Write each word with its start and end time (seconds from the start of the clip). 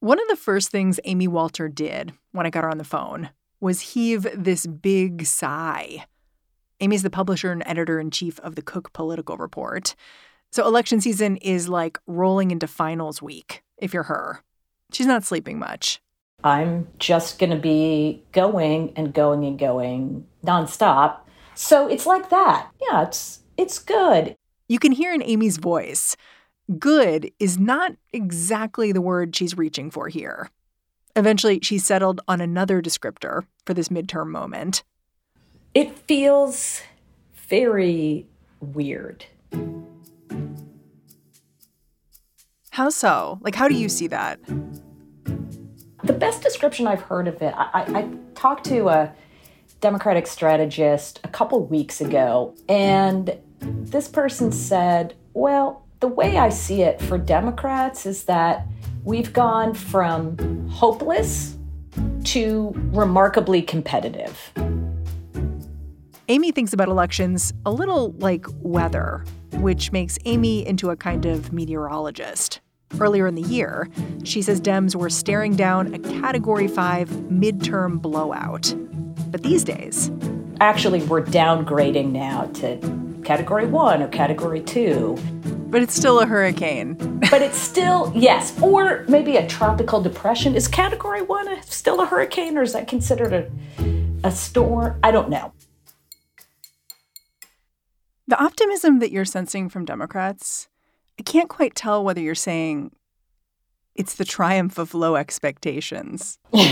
One 0.00 0.18
of 0.18 0.28
the 0.28 0.36
first 0.36 0.70
things 0.70 0.98
Amy 1.04 1.28
Walter 1.28 1.68
did 1.68 2.14
when 2.32 2.46
I 2.46 2.50
got 2.50 2.64
her 2.64 2.70
on 2.70 2.78
the 2.78 2.84
phone 2.84 3.28
was 3.60 3.80
heave 3.80 4.26
this 4.34 4.66
big 4.66 5.26
sigh. 5.26 6.06
Amy's 6.80 7.02
the 7.02 7.10
publisher 7.10 7.52
and 7.52 7.62
editor 7.66 8.00
in 8.00 8.10
chief 8.10 8.40
of 8.40 8.54
the 8.54 8.62
Cook 8.62 8.94
Political 8.94 9.36
Report. 9.36 9.94
So 10.52 10.66
election 10.66 11.02
season 11.02 11.36
is 11.36 11.68
like 11.68 11.98
rolling 12.06 12.50
into 12.50 12.66
finals 12.66 13.20
week 13.20 13.62
if 13.76 13.92
you're 13.92 14.04
her. 14.04 14.42
She's 14.90 15.06
not 15.06 15.22
sleeping 15.22 15.58
much. 15.58 16.00
I'm 16.42 16.88
just 16.98 17.38
going 17.38 17.50
to 17.50 17.58
be 17.58 18.22
going 18.32 18.94
and 18.96 19.12
going 19.12 19.44
and 19.44 19.58
going 19.58 20.26
nonstop. 20.42 21.18
So 21.54 21.86
it's 21.88 22.06
like 22.06 22.30
that. 22.30 22.70
Yeah, 22.80 23.02
it's 23.02 23.40
it's 23.58 23.78
good. 23.78 24.34
You 24.66 24.78
can 24.78 24.92
hear 24.92 25.12
in 25.12 25.22
Amy's 25.22 25.58
voice 25.58 26.16
good 26.78 27.30
is 27.38 27.58
not 27.58 27.92
exactly 28.12 28.92
the 28.92 29.00
word 29.00 29.34
she's 29.34 29.56
reaching 29.56 29.90
for 29.90 30.08
here. 30.08 30.50
Eventually, 31.16 31.60
she 31.62 31.78
settled 31.78 32.20
on 32.28 32.40
another 32.40 32.80
descriptor 32.80 33.46
for 33.66 33.74
this 33.74 33.88
midterm 33.88 34.28
moment. 34.28 34.84
It 35.74 35.96
feels 35.98 36.82
very 37.48 38.26
weird. 38.60 39.24
How 42.70 42.90
so? 42.90 43.38
Like, 43.42 43.54
how 43.54 43.68
do 43.68 43.74
you 43.74 43.88
see 43.88 44.06
that? 44.06 44.40
The 46.04 46.12
best 46.12 46.42
description 46.42 46.86
I've 46.86 47.02
heard 47.02 47.28
of 47.28 47.42
it, 47.42 47.52
I, 47.56 47.68
I, 47.74 47.98
I 47.98 48.08
talked 48.34 48.64
to 48.66 48.88
a 48.88 49.12
Democratic 49.80 50.26
strategist 50.26 51.20
a 51.24 51.28
couple 51.28 51.64
weeks 51.66 52.00
ago, 52.00 52.54
and 52.68 53.36
this 53.60 54.08
person 54.08 54.52
said, 54.52 55.14
Well, 55.34 55.86
the 56.00 56.08
way 56.08 56.38
I 56.38 56.48
see 56.48 56.82
it 56.82 57.00
for 57.00 57.18
Democrats 57.18 58.06
is 58.06 58.24
that 58.24 58.66
we've 59.04 59.32
gone 59.32 59.74
from 59.74 60.68
hopeless 60.68 61.58
to 62.24 62.72
remarkably 62.92 63.60
competitive. 63.60 64.50
Amy 66.28 66.52
thinks 66.52 66.72
about 66.72 66.88
elections 66.88 67.52
a 67.66 67.70
little 67.70 68.12
like 68.12 68.46
weather, 68.60 69.24
which 69.54 69.92
makes 69.92 70.18
Amy 70.24 70.66
into 70.66 70.90
a 70.90 70.96
kind 70.96 71.26
of 71.26 71.52
meteorologist. 71.52 72.60
Earlier 72.98 73.26
in 73.26 73.34
the 73.34 73.42
year, 73.42 73.88
she 74.24 74.40
says 74.40 74.60
Dems 74.60 74.94
were 74.94 75.10
staring 75.10 75.54
down 75.54 75.92
a 75.92 75.98
Category 75.98 76.66
5 76.66 77.10
midterm 77.10 78.00
blowout. 78.00 78.74
But 79.30 79.42
these 79.42 79.64
days, 79.64 80.10
actually, 80.60 81.02
we're 81.02 81.22
downgrading 81.22 82.12
now 82.12 82.46
to 82.54 82.78
Category 83.22 83.66
1 83.66 84.02
or 84.02 84.08
Category 84.08 84.60
2 84.62 85.16
but 85.70 85.82
it's 85.82 85.94
still 85.94 86.20
a 86.20 86.26
hurricane. 86.26 86.94
but 87.30 87.42
it's 87.42 87.56
still, 87.56 88.12
yes, 88.14 88.60
or 88.60 89.04
maybe 89.08 89.36
a 89.36 89.46
tropical 89.46 90.02
depression. 90.02 90.56
Is 90.56 90.66
category 90.66 91.22
one 91.22 91.46
a, 91.48 91.62
still 91.62 92.00
a 92.00 92.06
hurricane 92.06 92.58
or 92.58 92.62
is 92.62 92.72
that 92.72 92.88
considered 92.88 93.32
a, 93.32 93.48
a 94.26 94.32
storm? 94.32 94.98
I 95.02 95.12
don't 95.12 95.30
know. 95.30 95.52
The 98.26 98.42
optimism 98.42 98.98
that 98.98 99.12
you're 99.12 99.24
sensing 99.24 99.68
from 99.68 99.84
Democrats, 99.84 100.68
I 101.18 101.22
can't 101.22 101.48
quite 101.48 101.74
tell 101.74 102.04
whether 102.04 102.20
you're 102.20 102.34
saying 102.34 102.92
it's 103.94 104.14
the 104.14 104.24
triumph 104.24 104.78
of 104.78 104.94
low 104.94 105.16
expectations. 105.16 106.38
Things 106.52 106.66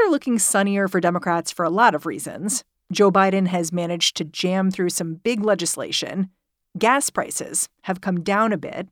are 0.00 0.10
looking 0.10 0.38
sunnier 0.38 0.88
for 0.88 1.00
Democrats 1.00 1.50
for 1.50 1.64
a 1.64 1.70
lot 1.70 1.94
of 1.94 2.06
reasons. 2.06 2.64
Joe 2.92 3.10
Biden 3.10 3.48
has 3.48 3.72
managed 3.72 4.16
to 4.16 4.24
jam 4.24 4.70
through 4.70 4.90
some 4.90 5.14
big 5.14 5.44
legislation. 5.44 6.30
Gas 6.78 7.10
prices 7.10 7.68
have 7.82 8.00
come 8.00 8.22
down 8.22 8.52
a 8.52 8.58
bit. 8.58 8.88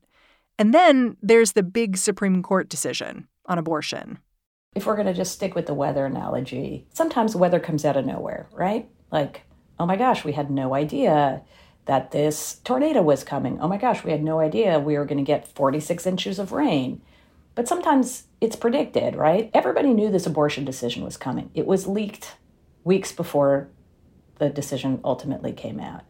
And 0.57 0.73
then 0.73 1.17
there's 1.21 1.53
the 1.53 1.63
big 1.63 1.97
Supreme 1.97 2.41
Court 2.41 2.69
decision 2.69 3.27
on 3.45 3.57
abortion. 3.57 4.19
If 4.75 4.85
we're 4.85 4.95
going 4.95 5.07
to 5.07 5.13
just 5.13 5.33
stick 5.33 5.55
with 5.55 5.67
the 5.67 5.73
weather 5.73 6.05
analogy, 6.05 6.87
sometimes 6.93 7.35
weather 7.35 7.59
comes 7.59 7.85
out 7.85 7.97
of 7.97 8.05
nowhere, 8.05 8.47
right? 8.51 8.89
Like, 9.11 9.43
oh 9.79 9.85
my 9.85 9.95
gosh, 9.95 10.23
we 10.23 10.33
had 10.33 10.49
no 10.49 10.73
idea 10.73 11.41
that 11.85 12.11
this 12.11 12.55
tornado 12.63 13.01
was 13.01 13.23
coming. 13.23 13.59
Oh 13.59 13.67
my 13.67 13.77
gosh, 13.77 14.03
we 14.03 14.11
had 14.11 14.23
no 14.23 14.39
idea 14.39 14.79
we 14.79 14.97
were 14.97 15.05
going 15.05 15.17
to 15.17 15.23
get 15.23 15.47
46 15.47 16.05
inches 16.07 16.39
of 16.39 16.51
rain. 16.51 17.01
But 17.55 17.67
sometimes 17.67 18.23
it's 18.41 18.55
predicted, 18.55 19.15
right? 19.15 19.51
Everybody 19.53 19.93
knew 19.93 20.09
this 20.09 20.25
abortion 20.25 20.65
decision 20.65 21.03
was 21.03 21.17
coming. 21.17 21.51
It 21.53 21.67
was 21.67 21.87
leaked 21.87 22.35
weeks 22.83 23.11
before 23.11 23.69
the 24.39 24.49
decision 24.49 24.99
ultimately 25.03 25.53
came 25.53 25.79
out. 25.79 26.03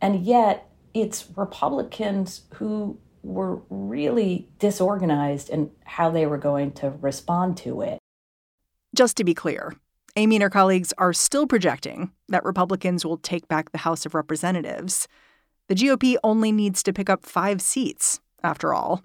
And 0.00 0.24
yet, 0.24 0.68
it's 0.94 1.26
Republicans 1.36 2.42
who 2.54 2.98
were 3.22 3.60
really 3.68 4.48
disorganized 4.58 5.50
in 5.50 5.70
how 5.84 6.10
they 6.10 6.26
were 6.26 6.38
going 6.38 6.72
to 6.72 6.90
respond 7.00 7.56
to 7.58 7.82
it. 7.82 7.98
Just 8.94 9.16
to 9.18 9.24
be 9.24 9.34
clear, 9.34 9.74
Amy 10.16 10.36
and 10.36 10.42
her 10.42 10.50
colleagues 10.50 10.92
are 10.98 11.12
still 11.12 11.46
projecting 11.46 12.10
that 12.28 12.44
Republicans 12.44 13.04
will 13.04 13.18
take 13.18 13.46
back 13.46 13.70
the 13.70 13.78
House 13.78 14.06
of 14.06 14.14
Representatives. 14.14 15.06
The 15.68 15.74
GOP 15.74 16.16
only 16.24 16.50
needs 16.50 16.82
to 16.82 16.92
pick 16.92 17.08
up 17.08 17.24
five 17.24 17.62
seats, 17.62 18.20
after 18.42 18.74
all. 18.74 19.04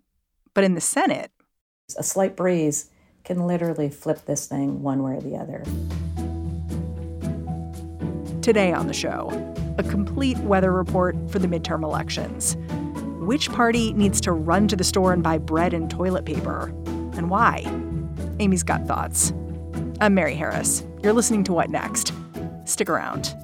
But 0.54 0.64
in 0.64 0.74
the 0.74 0.82
Senate, 0.82 1.32
a 1.98 2.04
slight 2.04 2.36
breeze 2.36 2.90
can 3.24 3.46
literally 3.46 3.90
flip 3.90 4.26
this 4.26 4.48
thing 4.48 4.82
one 4.82 5.04
way 5.04 5.14
or 5.14 5.22
the 5.22 5.36
other. 5.36 5.64
Today 8.46 8.72
on 8.72 8.86
the 8.86 8.94
show, 8.94 9.32
a 9.80 9.84
complete 9.84 10.38
weather 10.38 10.72
report 10.72 11.16
for 11.32 11.40
the 11.40 11.48
midterm 11.48 11.82
elections. 11.82 12.56
Which 13.26 13.52
party 13.52 13.92
needs 13.94 14.22
to 14.22 14.34
run 14.34 14.68
to 14.68 14.76
the 14.76 14.84
store 14.84 15.14
and 15.14 15.24
buy 15.24 15.40
bread 15.40 15.74
and 15.74 15.90
toilet 15.90 16.26
paper? 16.26 16.68
And 17.18 17.32
why? 17.32 17.64
Amy's 18.40 18.62
got 18.62 18.86
thoughts. 18.86 19.34
I'm 20.00 20.14
Mary 20.14 20.36
Harris. 20.36 20.86
You're 21.02 21.14
listening 21.14 21.44
to 21.46 21.54
What 21.54 21.72
Next? 21.72 22.14
Stick 22.66 22.88
around. 22.88 23.36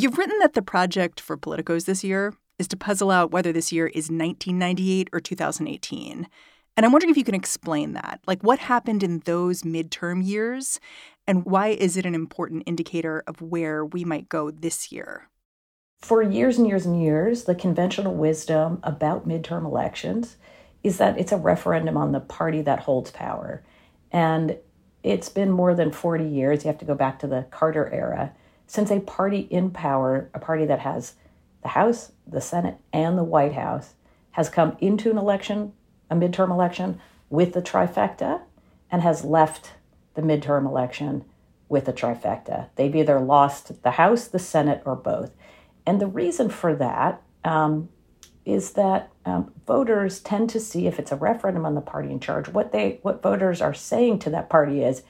You've 0.00 0.16
written 0.16 0.38
that 0.38 0.54
the 0.54 0.62
project 0.62 1.18
for 1.18 1.36
Politicos 1.36 1.86
this 1.86 2.04
year 2.04 2.32
is 2.56 2.68
to 2.68 2.76
puzzle 2.76 3.10
out 3.10 3.32
whether 3.32 3.52
this 3.52 3.72
year 3.72 3.88
is 3.88 4.04
1998 4.04 5.08
or 5.12 5.18
2018. 5.18 6.28
And 6.76 6.86
I'm 6.86 6.92
wondering 6.92 7.10
if 7.10 7.16
you 7.16 7.24
can 7.24 7.34
explain 7.34 7.94
that. 7.94 8.20
Like, 8.24 8.40
what 8.42 8.60
happened 8.60 9.02
in 9.02 9.18
those 9.24 9.62
midterm 9.62 10.24
years, 10.24 10.78
and 11.26 11.44
why 11.44 11.70
is 11.70 11.96
it 11.96 12.06
an 12.06 12.14
important 12.14 12.62
indicator 12.64 13.24
of 13.26 13.42
where 13.42 13.84
we 13.84 14.04
might 14.04 14.28
go 14.28 14.52
this 14.52 14.92
year? 14.92 15.30
For 15.98 16.22
years 16.22 16.58
and 16.58 16.68
years 16.68 16.86
and 16.86 17.02
years, 17.02 17.42
the 17.42 17.56
conventional 17.56 18.14
wisdom 18.14 18.78
about 18.84 19.26
midterm 19.26 19.64
elections 19.64 20.36
is 20.84 20.98
that 20.98 21.18
it's 21.18 21.32
a 21.32 21.36
referendum 21.36 21.96
on 21.96 22.12
the 22.12 22.20
party 22.20 22.62
that 22.62 22.78
holds 22.78 23.10
power. 23.10 23.64
And 24.12 24.58
it's 25.02 25.28
been 25.28 25.50
more 25.50 25.74
than 25.74 25.90
40 25.90 26.24
years. 26.24 26.62
You 26.62 26.68
have 26.68 26.78
to 26.78 26.84
go 26.84 26.94
back 26.94 27.18
to 27.18 27.26
the 27.26 27.48
Carter 27.50 27.92
era 27.92 28.32
since 28.68 28.90
a 28.90 29.00
party 29.00 29.40
in 29.50 29.70
power, 29.70 30.30
a 30.34 30.38
party 30.38 30.66
that 30.66 30.80
has 30.80 31.14
the 31.62 31.68
House, 31.68 32.12
the 32.26 32.40
Senate, 32.40 32.76
and 32.92 33.18
the 33.18 33.24
White 33.24 33.54
House, 33.54 33.94
has 34.32 34.48
come 34.48 34.76
into 34.80 35.10
an 35.10 35.18
election, 35.18 35.72
a 36.10 36.14
midterm 36.14 36.50
election, 36.50 37.00
with 37.30 37.54
the 37.54 37.62
trifecta 37.62 38.42
and 38.90 39.02
has 39.02 39.24
left 39.24 39.72
the 40.14 40.22
midterm 40.22 40.66
election 40.66 41.24
with 41.68 41.88
a 41.88 41.92
trifecta. 41.92 42.68
They've 42.76 42.94
either 42.94 43.18
lost 43.20 43.82
the 43.82 43.92
House, 43.92 44.28
the 44.28 44.38
Senate, 44.38 44.82
or 44.84 44.94
both. 44.94 45.32
And 45.86 46.00
the 46.00 46.06
reason 46.06 46.48
for 46.50 46.74
that 46.76 47.22
um, 47.44 47.88
is 48.44 48.72
that 48.72 49.10
um, 49.24 49.52
voters 49.66 50.20
tend 50.20 50.50
to 50.50 50.60
see 50.60 50.86
if 50.86 50.98
it's 50.98 51.12
a 51.12 51.16
referendum 51.16 51.66
on 51.66 51.74
the 51.74 51.80
party 51.80 52.10
in 52.10 52.20
charge, 52.20 52.48
what 52.48 52.72
they 52.72 52.98
what 53.02 53.22
voters 53.22 53.60
are 53.60 53.74
saying 53.74 54.18
to 54.20 54.30
that 54.30 54.48
party 54.48 54.82
is, 54.82 55.02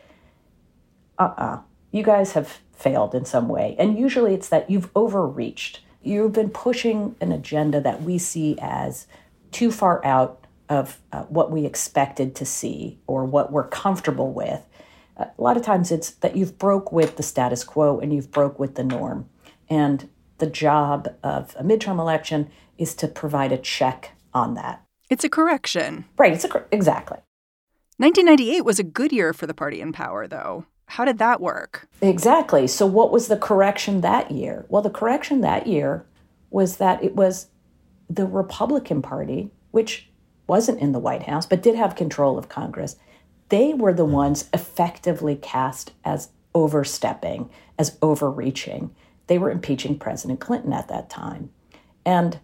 uh-uh, 1.19 1.61
you 1.99 2.05
guys 2.05 2.33
have 2.33 2.61
failed 2.73 3.15
in 3.15 3.25
some 3.25 3.49
way. 3.49 3.75
And 3.79 3.99
usually 3.99 4.33
it's 4.33 4.49
that 4.49 4.71
you've 4.71 4.89
overreached. 4.95 5.81
You've 6.01 6.33
been 6.33 6.51
pushing 6.51 7.17
an 7.21 7.33
agenda 7.33 7.81
that 7.81 8.03
we 8.03 8.19
see 8.19 8.57
as 8.61 9.09
too 9.51 9.73
far 9.73 10.05
out 10.05 10.47
of 10.69 11.01
uh, 11.13 11.23
what 11.25 11.51
we 11.51 11.67
expected 11.67 12.37
to 12.37 12.47
see 12.47 13.01
or 13.07 13.25
what 13.25 13.51
we're 13.51 13.67
comfortable 13.67 14.33
with. 14.33 14.63
Uh, 15.17 15.27
a 15.37 15.43
lot 15.43 15.57
of 15.57 15.63
times 15.65 15.91
it's 15.91 16.11
that 16.11 16.37
you've 16.37 16.57
broke 16.57 16.93
with 16.93 17.17
the 17.17 17.23
status 17.23 17.65
quo 17.65 17.99
and 17.99 18.15
you've 18.15 18.31
broke 18.31 18.59
with 18.59 18.77
the 18.77 18.85
norm. 18.85 19.29
And 19.69 20.09
the 20.39 20.47
job 20.47 21.09
of 21.23 21.57
a 21.59 21.65
midterm 21.65 21.99
election 21.99 22.49
is 22.77 22.95
to 22.95 23.09
provide 23.09 23.51
a 23.51 23.59
check 23.59 24.13
on 24.33 24.55
that. 24.55 24.85
It's 25.11 25.25
a 25.25 25.29
correction. 25.29 26.05
Right, 26.17 26.33
it's 26.33 26.45
a 26.45 26.65
exactly. 26.71 27.19
1998 27.97 28.65
was 28.65 28.79
a 28.79 28.85
good 28.85 29.11
year 29.11 29.33
for 29.33 29.49
the 29.49 29.55
party 29.55 29.81
in 29.81 29.93
power 29.93 30.29
though. 30.29 30.65
How 30.89 31.05
did 31.05 31.19
that 31.19 31.41
work? 31.41 31.87
Exactly. 32.01 32.67
So, 32.67 32.87
what 32.87 33.13
was 33.13 33.29
the 33.29 33.37
correction 33.37 34.01
that 34.01 34.31
year? 34.31 34.65
Well, 34.69 34.83
the 34.83 34.91
correction 34.91 35.43
that 35.43 35.67
year 35.67 36.07
was 36.51 36.79
that 36.79 37.05
it 37.05 37.15
was 37.15 37.49
the 38.09 38.27
Republican 38.27 39.03
Party, 39.03 39.51
which 39.71 40.09
wasn't 40.47 40.81
in 40.81 40.93
the 40.93 40.99
White 40.99 41.25
House, 41.25 41.45
but 41.45 41.63
did 41.63 41.75
have 41.75 41.95
control 41.95 42.39
of 42.39 42.49
Congress, 42.49 42.97
they 43.51 43.75
were 43.75 43.93
the 43.93 44.05
ones 44.05 44.49
effectively 44.55 45.37
cast 45.37 45.93
as 46.05 46.31
overstepping, 46.55 47.51
as 47.79 47.99
overreaching. 48.01 48.95
They 49.27 49.39
were 49.39 49.51
impeaching 49.51 49.99
President 49.99 50.41
Clinton 50.41 50.73
at 50.73 50.89
that 50.89 51.11
time. 51.11 51.51
And 52.05 52.41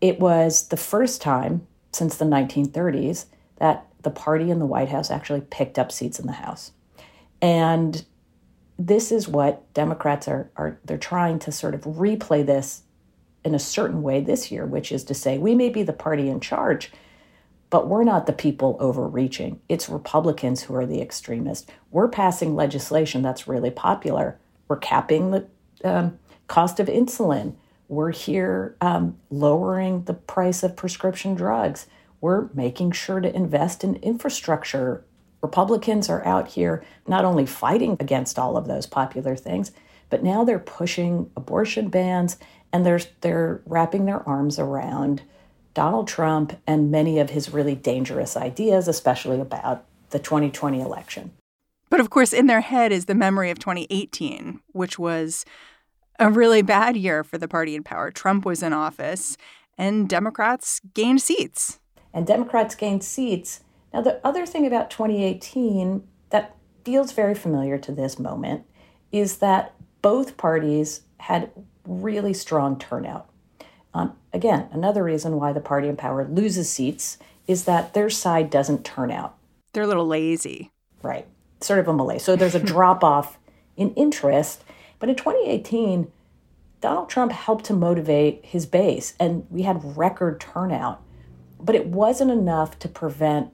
it 0.00 0.18
was 0.18 0.68
the 0.68 0.76
first 0.78 1.20
time 1.20 1.66
since 1.92 2.16
the 2.16 2.24
1930s 2.24 3.26
that 3.56 3.86
the 4.02 4.10
party 4.10 4.50
in 4.50 4.58
the 4.58 4.66
White 4.66 4.88
House 4.88 5.10
actually 5.10 5.42
picked 5.42 5.78
up 5.78 5.92
seats 5.92 6.18
in 6.18 6.26
the 6.26 6.32
House. 6.32 6.72
And 7.40 8.04
this 8.78 9.10
is 9.10 9.28
what 9.28 9.72
Democrats 9.74 10.28
are, 10.28 10.50
are 10.56 10.78
they're 10.84 10.98
trying 10.98 11.38
to 11.40 11.52
sort 11.52 11.74
of 11.74 11.82
replay 11.82 12.44
this 12.44 12.82
in 13.44 13.54
a 13.54 13.58
certain 13.58 14.02
way 14.02 14.20
this 14.20 14.50
year, 14.50 14.66
which 14.66 14.92
is 14.92 15.04
to 15.04 15.14
say 15.14 15.38
we 15.38 15.54
may 15.54 15.68
be 15.68 15.82
the 15.82 15.92
party 15.92 16.28
in 16.28 16.40
charge, 16.40 16.92
but 17.70 17.88
we're 17.88 18.04
not 18.04 18.26
the 18.26 18.32
people 18.32 18.76
overreaching. 18.80 19.60
It's 19.68 19.88
Republicans 19.88 20.62
who 20.62 20.74
are 20.74 20.86
the 20.86 21.00
extremists. 21.00 21.70
We're 21.90 22.08
passing 22.08 22.54
legislation 22.54 23.22
that's 23.22 23.48
really 23.48 23.70
popular. 23.70 24.38
We're 24.68 24.76
capping 24.76 25.30
the 25.30 25.46
um, 25.84 26.18
cost 26.46 26.80
of 26.80 26.88
insulin. 26.88 27.54
We're 27.88 28.12
here 28.12 28.76
um, 28.80 29.18
lowering 29.30 30.04
the 30.04 30.14
price 30.14 30.62
of 30.62 30.76
prescription 30.76 31.34
drugs. 31.34 31.86
We're 32.20 32.48
making 32.52 32.92
sure 32.92 33.20
to 33.20 33.34
invest 33.34 33.84
in 33.84 33.96
infrastructure. 33.96 35.04
Republicans 35.42 36.08
are 36.08 36.24
out 36.26 36.48
here 36.48 36.84
not 37.06 37.24
only 37.24 37.46
fighting 37.46 37.96
against 38.00 38.38
all 38.38 38.56
of 38.56 38.66
those 38.66 38.86
popular 38.86 39.36
things, 39.36 39.72
but 40.10 40.22
now 40.22 40.44
they're 40.44 40.58
pushing 40.58 41.30
abortion 41.36 41.88
bans 41.88 42.38
and 42.72 42.84
they're, 42.84 43.00
they're 43.20 43.60
wrapping 43.66 44.04
their 44.04 44.26
arms 44.28 44.58
around 44.58 45.22
Donald 45.74 46.08
Trump 46.08 46.58
and 46.66 46.90
many 46.90 47.18
of 47.18 47.30
his 47.30 47.52
really 47.52 47.74
dangerous 47.74 48.36
ideas, 48.36 48.88
especially 48.88 49.40
about 49.40 49.84
the 50.10 50.18
2020 50.18 50.80
election. 50.80 51.30
But 51.90 52.00
of 52.00 52.10
course, 52.10 52.32
in 52.32 52.46
their 52.46 52.60
head 52.60 52.92
is 52.92 53.06
the 53.06 53.14
memory 53.14 53.50
of 53.50 53.58
2018, 53.58 54.60
which 54.72 54.98
was 54.98 55.44
a 56.18 56.30
really 56.30 56.62
bad 56.62 56.96
year 56.96 57.22
for 57.22 57.38
the 57.38 57.48
party 57.48 57.74
in 57.74 57.82
power. 57.82 58.10
Trump 58.10 58.44
was 58.44 58.62
in 58.62 58.72
office 58.72 59.36
and 59.78 60.08
Democrats 60.08 60.80
gained 60.94 61.22
seats. 61.22 61.78
And 62.12 62.26
Democrats 62.26 62.74
gained 62.74 63.04
seats. 63.04 63.62
Now, 63.98 64.04
the 64.04 64.24
other 64.24 64.46
thing 64.46 64.64
about 64.64 64.90
2018 64.90 66.06
that 66.30 66.54
feels 66.84 67.10
very 67.10 67.34
familiar 67.34 67.78
to 67.78 67.90
this 67.90 68.16
moment 68.16 68.64
is 69.10 69.38
that 69.38 69.74
both 70.02 70.36
parties 70.36 71.00
had 71.18 71.50
really 71.84 72.32
strong 72.32 72.78
turnout. 72.78 73.28
Um, 73.92 74.12
again, 74.32 74.68
another 74.70 75.02
reason 75.02 75.34
why 75.34 75.52
the 75.52 75.60
party 75.60 75.88
in 75.88 75.96
power 75.96 76.24
loses 76.24 76.70
seats 76.70 77.18
is 77.48 77.64
that 77.64 77.92
their 77.92 78.08
side 78.08 78.50
doesn't 78.50 78.84
turn 78.84 79.10
out. 79.10 79.36
They're 79.72 79.82
a 79.82 79.88
little 79.88 80.06
lazy. 80.06 80.70
Right. 81.02 81.26
Sort 81.60 81.80
of 81.80 81.88
a 81.88 81.92
malaise. 81.92 82.22
So 82.22 82.36
there's 82.36 82.54
a 82.54 82.60
drop 82.64 83.02
off 83.02 83.36
in 83.76 83.92
interest. 83.94 84.62
But 85.00 85.08
in 85.08 85.16
2018, 85.16 86.12
Donald 86.80 87.10
Trump 87.10 87.32
helped 87.32 87.64
to 87.64 87.72
motivate 87.72 88.44
his 88.44 88.64
base, 88.64 89.14
and 89.18 89.44
we 89.50 89.62
had 89.62 89.96
record 89.96 90.38
turnout. 90.38 91.02
But 91.58 91.74
it 91.74 91.86
wasn't 91.86 92.30
enough 92.30 92.78
to 92.78 92.88
prevent 92.88 93.50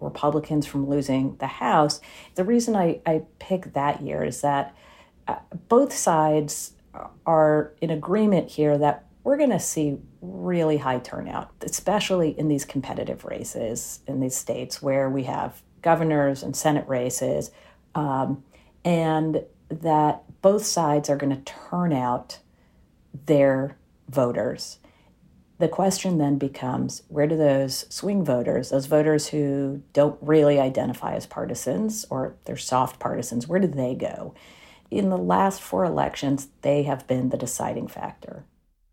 Republicans 0.00 0.66
from 0.66 0.88
losing 0.88 1.36
the 1.36 1.46
House. 1.46 2.00
The 2.34 2.44
reason 2.44 2.76
I, 2.76 3.00
I 3.06 3.22
picked 3.38 3.74
that 3.74 4.02
year 4.02 4.24
is 4.24 4.40
that 4.42 4.74
uh, 5.26 5.36
both 5.68 5.92
sides 5.92 6.72
are 7.26 7.72
in 7.80 7.90
agreement 7.90 8.50
here 8.50 8.78
that 8.78 9.04
we're 9.24 9.36
going 9.36 9.50
to 9.50 9.60
see 9.60 9.98
really 10.20 10.76
high 10.76 11.00
turnout, 11.00 11.50
especially 11.62 12.38
in 12.38 12.48
these 12.48 12.64
competitive 12.64 13.24
races 13.24 14.00
in 14.06 14.20
these 14.20 14.36
states 14.36 14.80
where 14.80 15.10
we 15.10 15.24
have 15.24 15.62
governors 15.82 16.42
and 16.42 16.56
Senate 16.56 16.86
races, 16.88 17.50
um, 17.94 18.44
and 18.84 19.44
that 19.68 20.22
both 20.42 20.64
sides 20.64 21.10
are 21.10 21.16
going 21.16 21.34
to 21.34 21.42
turn 21.42 21.92
out 21.92 22.38
their 23.26 23.76
voters. 24.08 24.78
The 25.58 25.68
question 25.68 26.18
then 26.18 26.36
becomes 26.36 27.02
where 27.08 27.26
do 27.26 27.36
those 27.36 27.86
swing 27.88 28.24
voters, 28.24 28.70
those 28.70 28.86
voters 28.86 29.28
who 29.28 29.82
don't 29.92 30.18
really 30.20 30.60
identify 30.60 31.14
as 31.14 31.26
partisans 31.26 32.04
or 32.10 32.36
they're 32.44 32.56
soft 32.56 33.00
partisans, 33.00 33.48
where 33.48 33.60
do 33.60 33.66
they 33.66 33.94
go? 33.94 34.34
In 34.90 35.08
the 35.08 35.16
last 35.16 35.60
four 35.60 35.84
elections, 35.84 36.48
they 36.60 36.82
have 36.82 37.06
been 37.06 37.30
the 37.30 37.38
deciding 37.38 37.88
factor. 37.88 38.44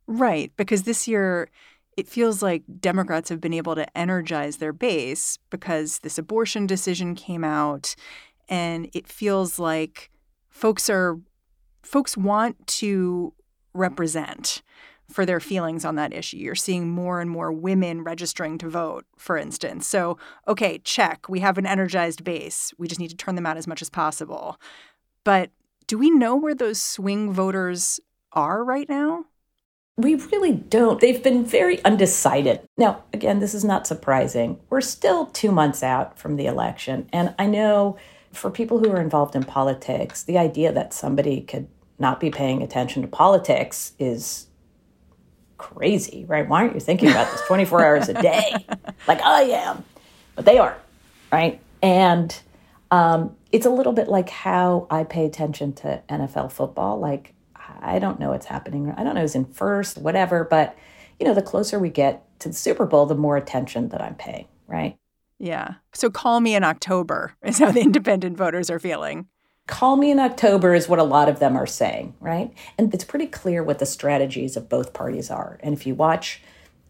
Right, 0.08 0.52
because 0.56 0.84
this 0.84 1.08
year 1.08 1.50
it 1.98 2.08
feels 2.08 2.42
like 2.42 2.64
Democrats 2.80 3.30
have 3.30 3.42
been 3.42 3.54
able 3.54 3.76
to 3.76 3.98
energize 3.98 4.58
their 4.58 4.74
base 4.74 5.38
because 5.50 6.00
this 6.00 6.18
abortion 6.18 6.66
decision 6.66 7.14
came 7.14 7.44
out 7.44 7.96
and 8.50 8.90
it 8.94 9.08
feels 9.08 9.60
like 9.60 10.10
folks 10.50 10.90
are 10.90 11.20
folks 11.84 12.18
want 12.18 12.66
to 12.68 13.34
represent 13.74 14.62
for 15.10 15.26
their 15.26 15.40
feelings 15.40 15.86
on 15.86 15.96
that 15.96 16.14
issue. 16.14 16.38
You're 16.38 16.56
seeing 16.56 16.90
more 16.90 17.22
and 17.22 17.30
more 17.30 17.52
women 17.52 18.04
registering 18.04 18.58
to 18.60 18.70
vote, 18.70 19.06
for 19.18 19.38
instance. 19.38 19.88
So, 19.88 20.18
okay, 20.48 20.80
check. 20.80 21.30
We 21.30 21.40
have 21.42 21.58
an 21.58 21.66
energized 21.66 22.24
base. 22.24 22.74
We 22.78 22.88
just 22.88 23.00
need 23.00 23.10
to 23.10 23.18
turn 23.18 23.36
them 23.36 23.46
out 23.46 23.58
as 23.58 23.68
much 23.68 23.82
as 23.82 23.90
possible. 23.90 24.60
But 25.24 25.52
do 25.88 25.98
we 25.98 26.10
know 26.10 26.36
where 26.36 26.56
those 26.56 26.82
swing 26.82 27.32
voters 27.32 28.00
are 28.32 28.64
right 28.64 28.90
now? 28.90 29.26
We 29.98 30.16
really 30.16 30.54
don't. 30.54 31.00
They've 31.00 31.22
been 31.22 31.46
very 31.46 31.84
undecided. 31.86 32.62
Now, 32.78 33.04
again, 33.14 33.40
this 33.40 33.54
is 33.54 33.64
not 33.64 33.86
surprising. 33.86 34.60
We're 34.70 34.82
still 34.82 35.28
two 35.28 35.52
months 35.52 35.84
out 35.84 36.18
from 36.18 36.36
the 36.36 36.48
election. 36.48 37.08
And 37.14 37.36
I 37.38 37.46
know 37.46 37.98
for 38.32 38.50
people 38.50 38.80
who 38.80 38.90
are 38.90 39.00
involved 39.02 39.36
in 39.36 39.44
politics, 39.44 40.24
the 40.24 40.40
idea 40.40 40.72
that 40.72 40.94
somebody 40.94 41.42
could 41.42 41.68
not 42.00 42.20
be 42.20 42.32
paying 42.32 42.64
attention 42.64 43.04
to 43.04 43.08
politics 43.08 43.94
is 44.00 44.48
crazy, 45.64 46.26
right? 46.26 46.48
Why 46.48 46.64
aren't 46.64 46.74
you 46.74 46.82
thinking 46.82 47.10
about 47.10 47.32
this 47.32 47.42
24 47.48 47.86
hours 47.86 48.10
a 48.10 48.22
day 48.22 48.54
like 49.08 49.22
I 49.22 49.44
am? 49.44 49.84
But 50.36 50.46
they 50.46 50.58
are, 50.58 50.78
right? 51.32 51.62
And 51.82 52.38
um, 52.92 53.36
it's 53.52 53.66
a 53.66 53.70
little 53.70 53.94
bit 53.94 54.10
like 54.10 54.30
how 54.30 54.88
I 54.90 55.06
pay 55.06 55.26
attention 55.26 55.74
to 55.74 56.02
NFL 56.10 56.52
football. 56.52 57.00
Like, 57.00 57.34
I 57.80 58.00
don't 58.00 58.20
know 58.20 58.32
what's 58.32 58.46
happening. 58.46 58.92
I 58.92 59.04
don't 59.04 59.16
know 59.16 59.22
who's 59.22 59.36
in 59.36 59.46
first, 59.46 59.98
whatever. 59.98 60.44
But, 60.44 60.78
you 61.20 61.26
know, 61.26 61.34
the 61.34 61.42
closer 61.42 61.80
we 61.80 61.90
get 61.90 62.26
to 62.40 62.50
the 62.50 62.56
Super 62.56 62.86
Bowl, 62.86 63.06
the 63.06 63.16
more 63.16 63.38
attention 63.38 63.90
that 63.90 64.02
I'm 64.02 64.16
paying, 64.16 64.48
right? 64.68 64.98
Yeah. 65.40 65.76
So 65.94 66.10
call 66.10 66.42
me 66.42 66.56
in 66.56 66.64
October 66.64 67.36
is 67.44 67.60
how 67.60 67.72
the 67.72 67.82
independent 67.82 68.38
voters 68.38 68.70
are 68.70 68.80
feeling. 68.80 69.28
Call 69.66 69.96
me 69.96 70.12
in 70.12 70.20
October 70.20 70.74
is 70.74 70.90
what 70.90 71.00
a 71.00 71.04
lot 71.04 71.30
of 71.30 71.40
them 71.40 71.56
are 71.56 71.66
saying, 71.66 72.16
right? 72.20 72.54
And 72.78 72.94
it's 72.94 73.06
pretty 73.06 73.28
clear 73.28 73.64
what 73.64 73.80
the 73.80 73.86
strategies 73.86 74.58
of 74.58 74.68
both 74.68 74.92
parties 74.94 75.32
are. 75.32 75.58
And 75.64 75.74
if 75.74 75.88
you 75.88 75.96
watch 75.96 76.42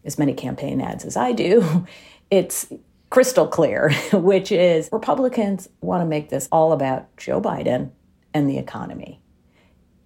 as 0.04 0.18
many 0.18 0.34
campaign 0.34 0.80
ads 0.80 1.04
as 1.04 1.16
I 1.16 1.32
do, 1.32 1.86
it's 2.30 2.72
crystal 3.10 3.46
clear, 3.46 3.92
which 4.12 4.50
is 4.50 4.88
Republicans 4.90 5.68
want 5.80 6.00
to 6.00 6.06
make 6.06 6.30
this 6.30 6.48
all 6.50 6.72
about 6.72 7.16
Joe 7.16 7.40
Biden 7.40 7.92
and 8.32 8.50
the 8.50 8.58
economy. 8.58 9.20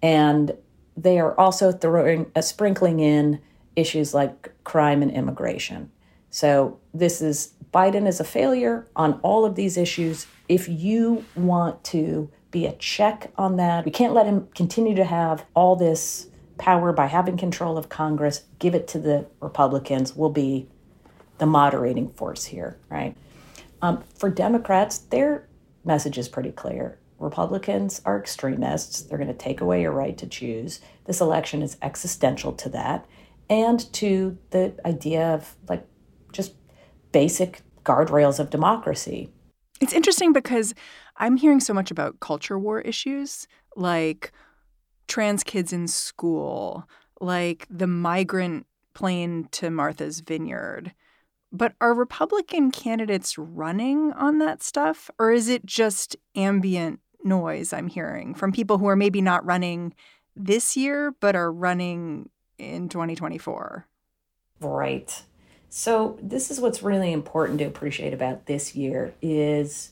And 0.03 0.55
they 0.95 1.19
are 1.19 1.37
also 1.39 1.71
throwing 1.71 2.31
a 2.35 2.39
uh, 2.39 2.41
sprinkling 2.43 2.99
in 2.99 3.41
issues 3.75 4.13
like 4.13 4.53
crime 4.63 5.01
and 5.01 5.11
immigration. 5.11 5.91
So 6.29 6.79
this 6.93 7.21
is 7.21 7.53
Biden 7.73 8.07
is 8.07 8.19
a 8.19 8.23
failure 8.23 8.87
on 8.95 9.19
all 9.23 9.43
of 9.43 9.55
these 9.55 9.75
issues. 9.75 10.27
If 10.47 10.69
you 10.69 11.25
want 11.35 11.83
to 11.85 12.29
be 12.51 12.65
a 12.65 12.73
check 12.73 13.31
on 13.37 13.57
that, 13.57 13.85
we 13.85 13.91
can't 13.91 14.13
let 14.13 14.25
him 14.25 14.47
continue 14.55 14.95
to 14.95 15.03
have 15.03 15.45
all 15.53 15.75
this 15.75 16.27
power 16.57 16.91
by 16.91 17.07
having 17.07 17.37
control 17.37 17.77
of 17.77 17.89
Congress, 17.89 18.43
give 18.59 18.75
it 18.75 18.87
to 18.89 18.99
the 18.99 19.25
Republicans, 19.39 20.15
We'll 20.15 20.29
be 20.29 20.67
the 21.37 21.45
moderating 21.45 22.09
force 22.09 22.45
here, 22.45 22.77
right? 22.89 23.15
Um, 23.81 24.03
for 24.17 24.29
Democrats, 24.29 24.97
their 24.97 25.47
message 25.85 26.17
is 26.17 26.27
pretty 26.27 26.51
clear. 26.51 26.99
Republicans 27.17 28.01
are 28.05 28.19
extremists. 28.19 29.01
They're 29.01 29.17
going 29.17 29.29
to 29.29 29.33
take 29.33 29.61
away 29.61 29.81
your 29.81 29.91
right 29.91 30.17
to 30.17 30.27
choose. 30.27 30.81
This 31.05 31.21
election 31.21 31.61
is 31.61 31.77
existential 31.81 32.53
to 32.53 32.69
that 32.69 33.05
and 33.49 33.91
to 33.93 34.37
the 34.51 34.73
idea 34.85 35.33
of 35.33 35.55
like 35.67 35.85
just 36.31 36.53
basic 37.11 37.61
guardrails 37.83 38.39
of 38.39 38.49
democracy. 38.49 39.31
It's 39.81 39.93
interesting 39.93 40.33
because 40.33 40.73
I'm 41.19 41.37
hearing 41.37 41.59
so 41.59 41.73
much 41.73 41.91
about 41.91 42.19
culture 42.19 42.57
war 42.57 42.81
issues 42.81 43.47
like 43.75 44.31
trans 45.07 45.43
kids 45.43 45.73
in 45.73 45.87
school, 45.87 46.87
like 47.19 47.67
the 47.69 47.87
migrant 47.87 48.65
plane 48.93 49.47
to 49.51 49.69
Martha's 49.69 50.21
Vineyard. 50.21 50.93
But 51.51 51.73
are 51.81 51.93
Republican 51.93 52.71
candidates 52.71 53.37
running 53.37 54.13
on 54.13 54.37
that 54.39 54.61
stuff? 54.61 55.09
Or 55.17 55.31
is 55.31 55.49
it 55.49 55.65
just 55.65 56.15
ambient 56.35 56.99
noise 57.23 57.73
I'm 57.73 57.87
hearing 57.87 58.35
from 58.35 58.51
people 58.51 58.77
who 58.77 58.87
are 58.87 58.95
maybe 58.95 59.21
not 59.21 59.45
running 59.45 59.93
this 60.35 60.77
year, 60.77 61.13
but 61.19 61.35
are 61.35 61.51
running 61.51 62.29
in 62.57 62.87
2024? 62.87 63.87
Right. 64.61 65.23
So 65.69 66.17
this 66.21 66.51
is 66.51 66.59
what's 66.59 66.83
really 66.83 67.11
important 67.11 67.59
to 67.59 67.65
appreciate 67.65 68.13
about 68.13 68.45
this 68.45 68.75
year 68.75 69.13
is 69.21 69.91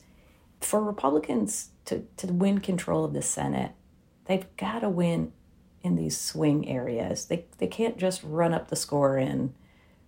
for 0.60 0.82
Republicans 0.82 1.70
to, 1.86 2.04
to 2.16 2.26
win 2.28 2.58
control 2.60 3.04
of 3.04 3.12
the 3.12 3.22
Senate, 3.22 3.72
they've 4.26 4.46
got 4.56 4.80
to 4.80 4.88
win 4.88 5.32
in 5.82 5.96
these 5.96 6.18
swing 6.18 6.68
areas. 6.68 7.26
They, 7.26 7.46
they 7.58 7.66
can't 7.66 7.98
just 7.98 8.22
run 8.22 8.52
up 8.52 8.68
the 8.68 8.76
score 8.76 9.16
in 9.16 9.54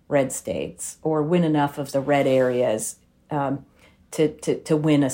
red 0.07 0.31
states 0.31 0.97
or 1.01 1.23
win 1.23 1.43
enough 1.43 1.77
of 1.77 1.91
the 1.91 2.01
red 2.01 2.27
areas 2.27 2.97
um, 3.29 3.65
to, 4.11 4.27
to, 4.39 4.59
to 4.61 4.75
win 4.75 5.03
a 5.03 5.11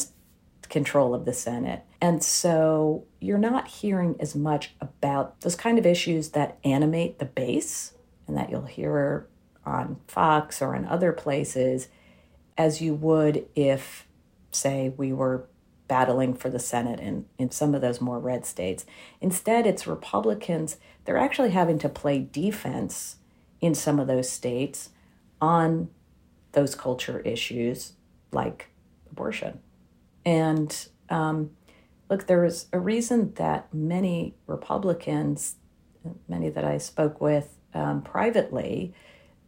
control 0.69 1.13
of 1.13 1.25
the 1.25 1.33
Senate. 1.33 1.83
And 2.01 2.23
so 2.23 3.05
you're 3.19 3.37
not 3.37 3.67
hearing 3.67 4.15
as 4.19 4.35
much 4.35 4.73
about 4.81 5.41
those 5.41 5.55
kind 5.55 5.79
of 5.79 5.85
issues 5.85 6.29
that 6.29 6.57
animate 6.63 7.19
the 7.19 7.25
base 7.25 7.93
and 8.27 8.37
that 8.37 8.49
you'll 8.49 8.63
hear 8.63 9.27
on 9.65 9.97
Fox 10.07 10.61
or 10.61 10.75
in 10.75 10.85
other 10.85 11.11
places 11.11 11.87
as 12.57 12.81
you 12.81 12.93
would 12.95 13.45
if, 13.55 14.06
say, 14.57 14.93
we 14.97 15.13
were 15.13 15.47
battling 15.87 16.33
for 16.33 16.49
the 16.49 16.59
Senate 16.59 16.99
in, 16.99 17.25
in 17.37 17.51
some 17.51 17.73
of 17.73 17.81
those 17.81 18.01
more 18.01 18.19
red 18.19 18.45
states. 18.45 18.85
Instead, 19.21 19.65
it's 19.65 19.87
Republicans, 19.87 20.77
they're 21.05 21.17
actually 21.17 21.51
having 21.51 21.79
to 21.79 21.89
play 21.89 22.19
defense 22.19 23.17
in 23.61 23.73
some 23.73 23.99
of 23.99 24.07
those 24.07 24.29
states 24.29 24.89
on 25.39 25.89
those 26.51 26.75
culture 26.75 27.19
issues 27.19 27.93
like 28.31 28.67
abortion. 29.09 29.59
And 30.25 30.87
um, 31.09 31.51
look, 32.09 32.27
there 32.27 32.41
was 32.41 32.67
a 32.73 32.79
reason 32.79 33.33
that 33.35 33.73
many 33.73 34.35
Republicans, 34.45 35.55
many 36.27 36.49
that 36.49 36.65
I 36.65 36.77
spoke 36.77 37.21
with 37.21 37.57
um, 37.73 38.01
privately, 38.01 38.93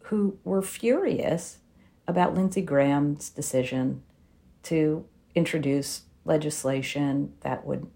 who 0.03 0.37
were 0.43 0.61
furious 0.61 1.59
about 2.07 2.33
Lindsey 2.33 2.61
Graham's 2.61 3.29
decision 3.29 4.03
to 4.69 5.03
introduce 5.33 6.03
legislation 6.25 7.33
that 7.41 7.65
would 7.65 7.87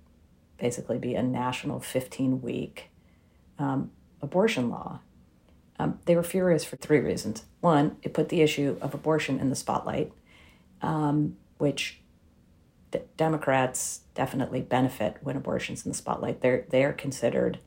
basically 0.57 0.97
be 0.97 1.13
a 1.13 1.21
national 1.21 1.79
15 1.79 2.41
week 2.41 2.89
um, 3.59 3.91
abortion 4.21 4.69
law. 4.69 4.99
Um, 5.77 5.99
they 6.05 6.15
were 6.15 6.23
furious 6.23 6.63
for 6.63 6.75
three 6.77 6.99
reasons. 6.99 7.43
One, 7.61 7.97
it 8.01 8.13
put 8.13 8.29
the 8.29 8.41
issue 8.41 8.77
of 8.81 8.93
abortion 8.93 9.39
in 9.39 9.49
the 9.49 9.55
spotlight, 9.55 10.11
um, 10.81 11.37
which 11.57 12.01
d- 12.91 12.99
Democrats 13.17 14.01
definitely 14.15 14.61
benefit 14.61 15.17
when 15.21 15.35
abortion's 15.35 15.85
in 15.85 15.91
the 15.91 15.97
spotlight. 15.97 16.41
They're, 16.41 16.65
they're 16.69 16.93
considered 16.93 17.59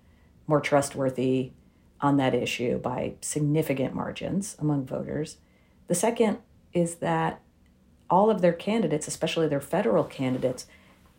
more 0.47 0.61
trustworthy 0.61 1.53
on 2.01 2.17
that 2.17 2.35
issue 2.35 2.79
by 2.79 3.15
significant 3.21 3.95
margins 3.95 4.57
among 4.59 4.87
voters. 4.87 5.37
The 5.87 5.95
second 5.95 6.39
is 6.73 6.97
that 6.97 7.41
all 8.09 8.31
of 8.31 8.41
their 8.41 8.53
candidates, 8.53 9.09
especially 9.09 9.49
their 9.49 9.61
federal 9.61 10.05
candidates, 10.05 10.67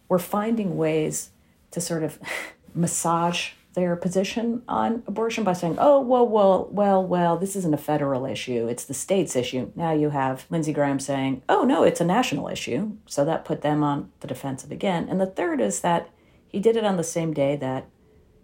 were 0.09 0.19
finding 0.19 0.77
ways 0.77 1.31
to 1.71 1.81
sort 1.81 2.03
of 2.03 2.19
massage 2.73 3.51
their 3.77 3.95
position 3.95 4.63
on 4.67 5.03
abortion 5.05 5.43
by 5.43 5.53
saying, 5.53 5.75
oh, 5.77 5.99
well, 5.99 6.27
well, 6.27 6.67
well, 6.71 7.05
well, 7.05 7.37
this 7.37 7.55
isn't 7.55 7.75
a 7.75 7.77
federal 7.77 8.25
issue. 8.25 8.67
It's 8.67 8.83
the 8.83 8.95
state's 8.95 9.35
issue. 9.35 9.71
Now 9.75 9.91
you 9.91 10.09
have 10.09 10.47
Lindsey 10.49 10.73
Graham 10.73 10.99
saying, 10.99 11.43
oh, 11.47 11.63
no, 11.63 11.83
it's 11.83 12.01
a 12.01 12.05
national 12.05 12.47
issue. 12.47 12.97
So 13.05 13.23
that 13.25 13.45
put 13.45 13.61
them 13.61 13.83
on 13.83 14.11
the 14.21 14.27
defensive 14.27 14.71
again. 14.71 15.07
And 15.07 15.21
the 15.21 15.27
third 15.27 15.61
is 15.61 15.81
that 15.81 16.09
he 16.47 16.59
did 16.59 16.75
it 16.75 16.85
on 16.85 16.97
the 16.97 17.03
same 17.03 17.33
day 17.33 17.55
that 17.57 17.85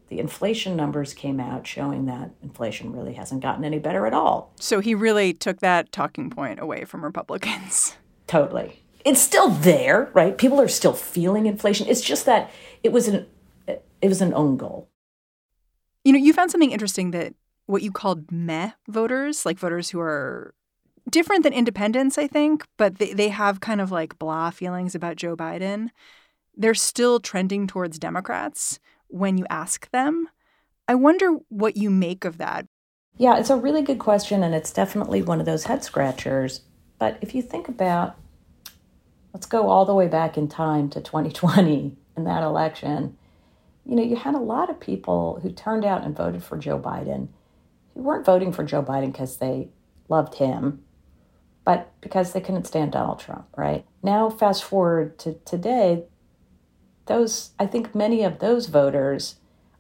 the 0.10 0.20
inflation 0.20 0.76
numbers 0.76 1.16
came 1.16 1.40
out 1.40 1.66
showing 1.66 2.06
that 2.06 2.30
inflation 2.44 2.94
really 2.94 3.14
hasn't 3.14 3.42
gotten 3.42 3.66
any 3.66 3.80
better 3.80 4.06
at 4.06 4.14
all. 4.14 4.54
So 4.60 4.82
he 4.82 4.94
really 4.94 5.34
took 5.34 5.62
that 5.62 5.92
talking 5.92 6.30
point 6.30 6.60
away 6.60 6.86
from 6.86 7.04
Republicans. 7.04 7.98
Totally. 8.28 8.84
It's 9.06 9.22
still 9.22 9.50
there, 9.50 10.10
right? 10.14 10.38
People 10.38 10.62
are 10.62 10.68
still 10.68 10.94
feeling 10.94 11.46
inflation. 11.46 11.88
It's 11.88 12.02
just 12.02 12.26
that 12.26 12.50
it 12.84 12.92
was 12.92 13.08
an 13.08 13.28
it 13.68 14.08
was 14.10 14.22
an 14.22 14.34
own 14.34 14.58
goal. 14.58 14.90
You 16.04 16.14
know, 16.14 16.20
you 16.20 16.34
found 16.34 16.52
something 16.52 16.72
interesting 16.72 17.12
that 17.12 17.34
what 17.66 17.82
you 17.82 17.92
called 17.92 18.32
meh 18.32 18.72
voters, 18.88 19.46
like 19.46 19.58
voters 19.58 19.90
who 19.90 20.00
are 20.00 20.54
different 21.10 21.44
than 21.44 21.54
independents, 21.54 22.18
I 22.18 22.28
think, 22.28 22.66
but 22.78 22.98
they, 22.98 23.14
they 23.14 23.30
have 23.30 23.62
kind 23.62 23.82
of 23.82 23.92
like 23.92 24.20
blah 24.20 24.50
feelings 24.50 24.96
about 24.96 25.16
Joe 25.16 25.36
Biden. 25.36 25.90
They're 26.56 26.74
still 26.74 27.20
trending 27.20 27.68
towards 27.68 28.00
Democrats 28.00 28.80
when 29.08 29.38
you 29.38 29.46
ask 29.50 29.90
them. 29.92 30.28
I 30.88 30.96
wonder 30.96 31.38
what 31.50 31.78
you 31.78 31.90
make 31.90 32.26
of 32.26 32.38
that. 32.38 32.68
Yeah, 33.18 33.38
it's 33.38 33.50
a 33.50 33.56
really 33.56 33.82
good 33.82 34.00
question, 34.00 34.44
and 34.44 34.56
it's 34.56 34.74
definitely 34.74 35.22
one 35.22 35.40
of 35.40 35.46
those 35.46 35.66
head 35.66 35.84
scratchers. 35.84 36.62
But 37.04 37.18
if 37.20 37.36
you 37.36 37.42
think 37.42 37.68
about, 37.68 38.16
let's 39.34 39.46
go 39.46 39.68
all 39.68 39.84
the 39.84 39.94
way 39.94 40.08
back 40.08 40.38
in 40.38 40.48
time 40.48 40.90
to 40.92 41.02
2020 41.02 41.98
in 42.16 42.24
that 42.24 42.44
election, 42.44 43.18
you 43.86 43.98
know, 43.98 44.04
you 44.04 44.16
had 44.16 44.36
a 44.36 44.40
lot 44.40 44.70
of 44.70 44.80
people 44.80 45.42
who 45.44 45.52
turned 45.52 45.84
out 45.84 46.06
and 46.06 46.16
voted 46.16 46.46
for 46.46 46.58
Joe 46.58 46.80
Biden 46.80 47.28
who 47.94 48.04
weren't 48.04 48.26
voting 48.26 48.54
for 48.54 48.64
Joe 48.64 48.82
Biden 48.82 49.12
because 49.12 49.36
they 49.36 49.68
loved 50.08 50.36
him, 50.36 50.82
but 51.66 51.92
because 52.00 52.32
they 52.32 52.40
couldn't 52.40 52.68
stand 52.68 52.94
Donald 52.94 53.20
Trump, 53.20 53.48
right? 53.58 53.84
Now, 54.02 54.30
fast 54.30 54.64
forward 54.64 55.20
to 55.20 55.34
today, 55.44 56.06
those 57.08 57.50
I 57.60 57.66
think 57.66 57.94
many 57.94 58.24
of 58.24 58.40
those 58.40 58.68
voters 58.68 59.36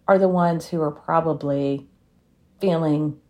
are 0.09 0.19
the 0.19 0.27
ones 0.27 0.67
who 0.67 0.81
are 0.81 0.91
probably 0.91 1.87
feeling 2.59 3.21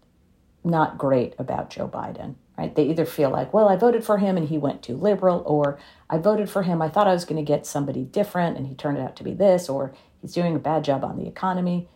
not 0.63 0.97
great 0.97 1.35
about 1.37 1.69
Joe 1.69 1.87
Biden, 1.87 2.37
right? 2.57 2.73
They 2.75 2.87
either 2.87 3.05
feel 3.05 3.29
like, 3.29 3.53
well, 3.53 3.67
I 3.67 3.75
voted 3.75 4.03
for 4.03 4.17
him 4.19 4.37
and 4.37 4.47
he 4.47 4.57
went 4.57 4.83
too 4.83 4.95
liberal, 4.95 5.43
or 5.45 5.79
I 6.09 6.17
voted 6.17 6.49
for 6.49 6.63
him, 6.63 6.81
I 6.81 6.89
thought 6.89 7.07
I 7.07 7.13
was 7.13 7.25
going 7.25 7.43
to 7.43 7.51
get 7.51 7.65
somebody 7.65 8.03
different 8.03 8.57
and 8.57 8.67
he 8.67 8.75
turned 8.75 8.99
out 8.99 9.15
to 9.17 9.23
be 9.23 9.33
this, 9.33 9.69
or 9.69 9.93
he's 10.21 10.33
doing 10.33 10.55
a 10.55 10.59
bad 10.59 10.83
job 10.83 11.03
on 11.03 11.17
the 11.17 11.27
economy. 11.27 11.89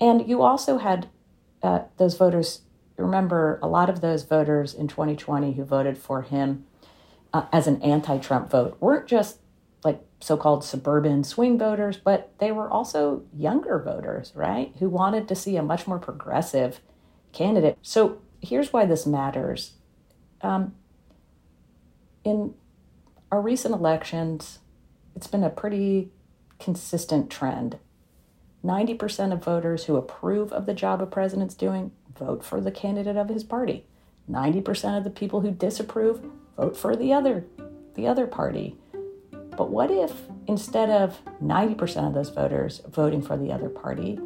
And 0.00 0.28
you 0.28 0.42
also 0.42 0.78
had 0.78 1.08
uh, 1.62 1.82
those 1.98 2.16
voters, 2.16 2.62
remember, 2.96 3.58
a 3.62 3.68
lot 3.68 3.90
of 3.90 4.00
those 4.00 4.24
voters 4.24 4.74
in 4.74 4.88
2020 4.88 5.52
who 5.52 5.64
voted 5.64 5.98
for 5.98 6.22
him 6.22 6.64
uh, 7.32 7.46
as 7.52 7.66
an 7.66 7.80
anti 7.82 8.18
Trump 8.18 8.50
vote 8.50 8.76
weren't 8.80 9.06
just 9.06 9.38
like 9.84 10.00
so 10.20 10.36
called 10.36 10.64
suburban 10.64 11.22
swing 11.22 11.58
voters, 11.58 11.96
but 11.96 12.32
they 12.38 12.50
were 12.50 12.68
also 12.68 13.22
younger 13.36 13.78
voters, 13.78 14.32
right? 14.34 14.74
Who 14.78 14.88
wanted 14.88 15.28
to 15.28 15.34
see 15.34 15.56
a 15.56 15.62
much 15.62 15.86
more 15.86 15.98
progressive 15.98 16.80
candidate. 17.32 17.78
So 17.82 18.20
here's 18.40 18.72
why 18.72 18.86
this 18.86 19.06
matters. 19.06 19.72
Um, 20.42 20.74
in 22.24 22.54
our 23.30 23.40
recent 23.40 23.74
elections, 23.74 24.58
it's 25.14 25.26
been 25.26 25.44
a 25.44 25.50
pretty 25.50 26.10
consistent 26.58 27.30
trend. 27.30 27.78
90% 28.64 29.32
of 29.32 29.42
voters 29.42 29.84
who 29.84 29.96
approve 29.96 30.52
of 30.52 30.66
the 30.66 30.74
job 30.74 31.00
a 31.00 31.06
president's 31.06 31.54
doing 31.54 31.92
vote 32.18 32.44
for 32.44 32.60
the 32.60 32.70
candidate 32.70 33.16
of 33.16 33.28
his 33.28 33.42
party. 33.42 33.86
90% 34.30 34.98
of 34.98 35.04
the 35.04 35.10
people 35.10 35.40
who 35.40 35.50
disapprove 35.50 36.22
vote 36.56 36.76
for 36.76 36.94
the 36.94 37.12
other 37.12 37.44
the 37.94 38.06
other 38.06 38.26
party. 38.26 38.76
But 39.56 39.70
what 39.70 39.90
if 39.90 40.12
instead 40.46 40.90
of 40.90 41.18
90% 41.42 42.06
of 42.06 42.14
those 42.14 42.30
voters 42.30 42.80
voting 42.88 43.20
for 43.20 43.36
the 43.36 43.52
other 43.52 43.68
party, 43.68 44.18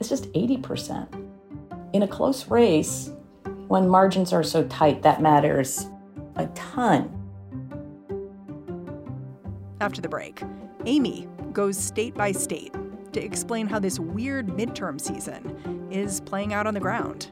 it's 0.00 0.08
just 0.08 0.32
80%? 0.32 1.28
In 1.92 2.02
a 2.02 2.08
close 2.08 2.48
race, 2.48 3.10
when 3.72 3.88
margins 3.88 4.34
are 4.34 4.42
so 4.42 4.64
tight, 4.64 5.00
that 5.00 5.22
matters 5.22 5.88
a 6.36 6.44
ton. 6.48 7.10
After 9.80 10.02
the 10.02 10.10
break, 10.10 10.42
Amy 10.84 11.26
goes 11.54 11.78
state 11.78 12.14
by 12.14 12.32
state 12.32 12.74
to 13.14 13.24
explain 13.24 13.66
how 13.66 13.78
this 13.78 13.98
weird 13.98 14.48
midterm 14.48 15.00
season 15.00 15.88
is 15.90 16.20
playing 16.20 16.52
out 16.52 16.66
on 16.66 16.74
the 16.74 16.80
ground. 16.80 17.30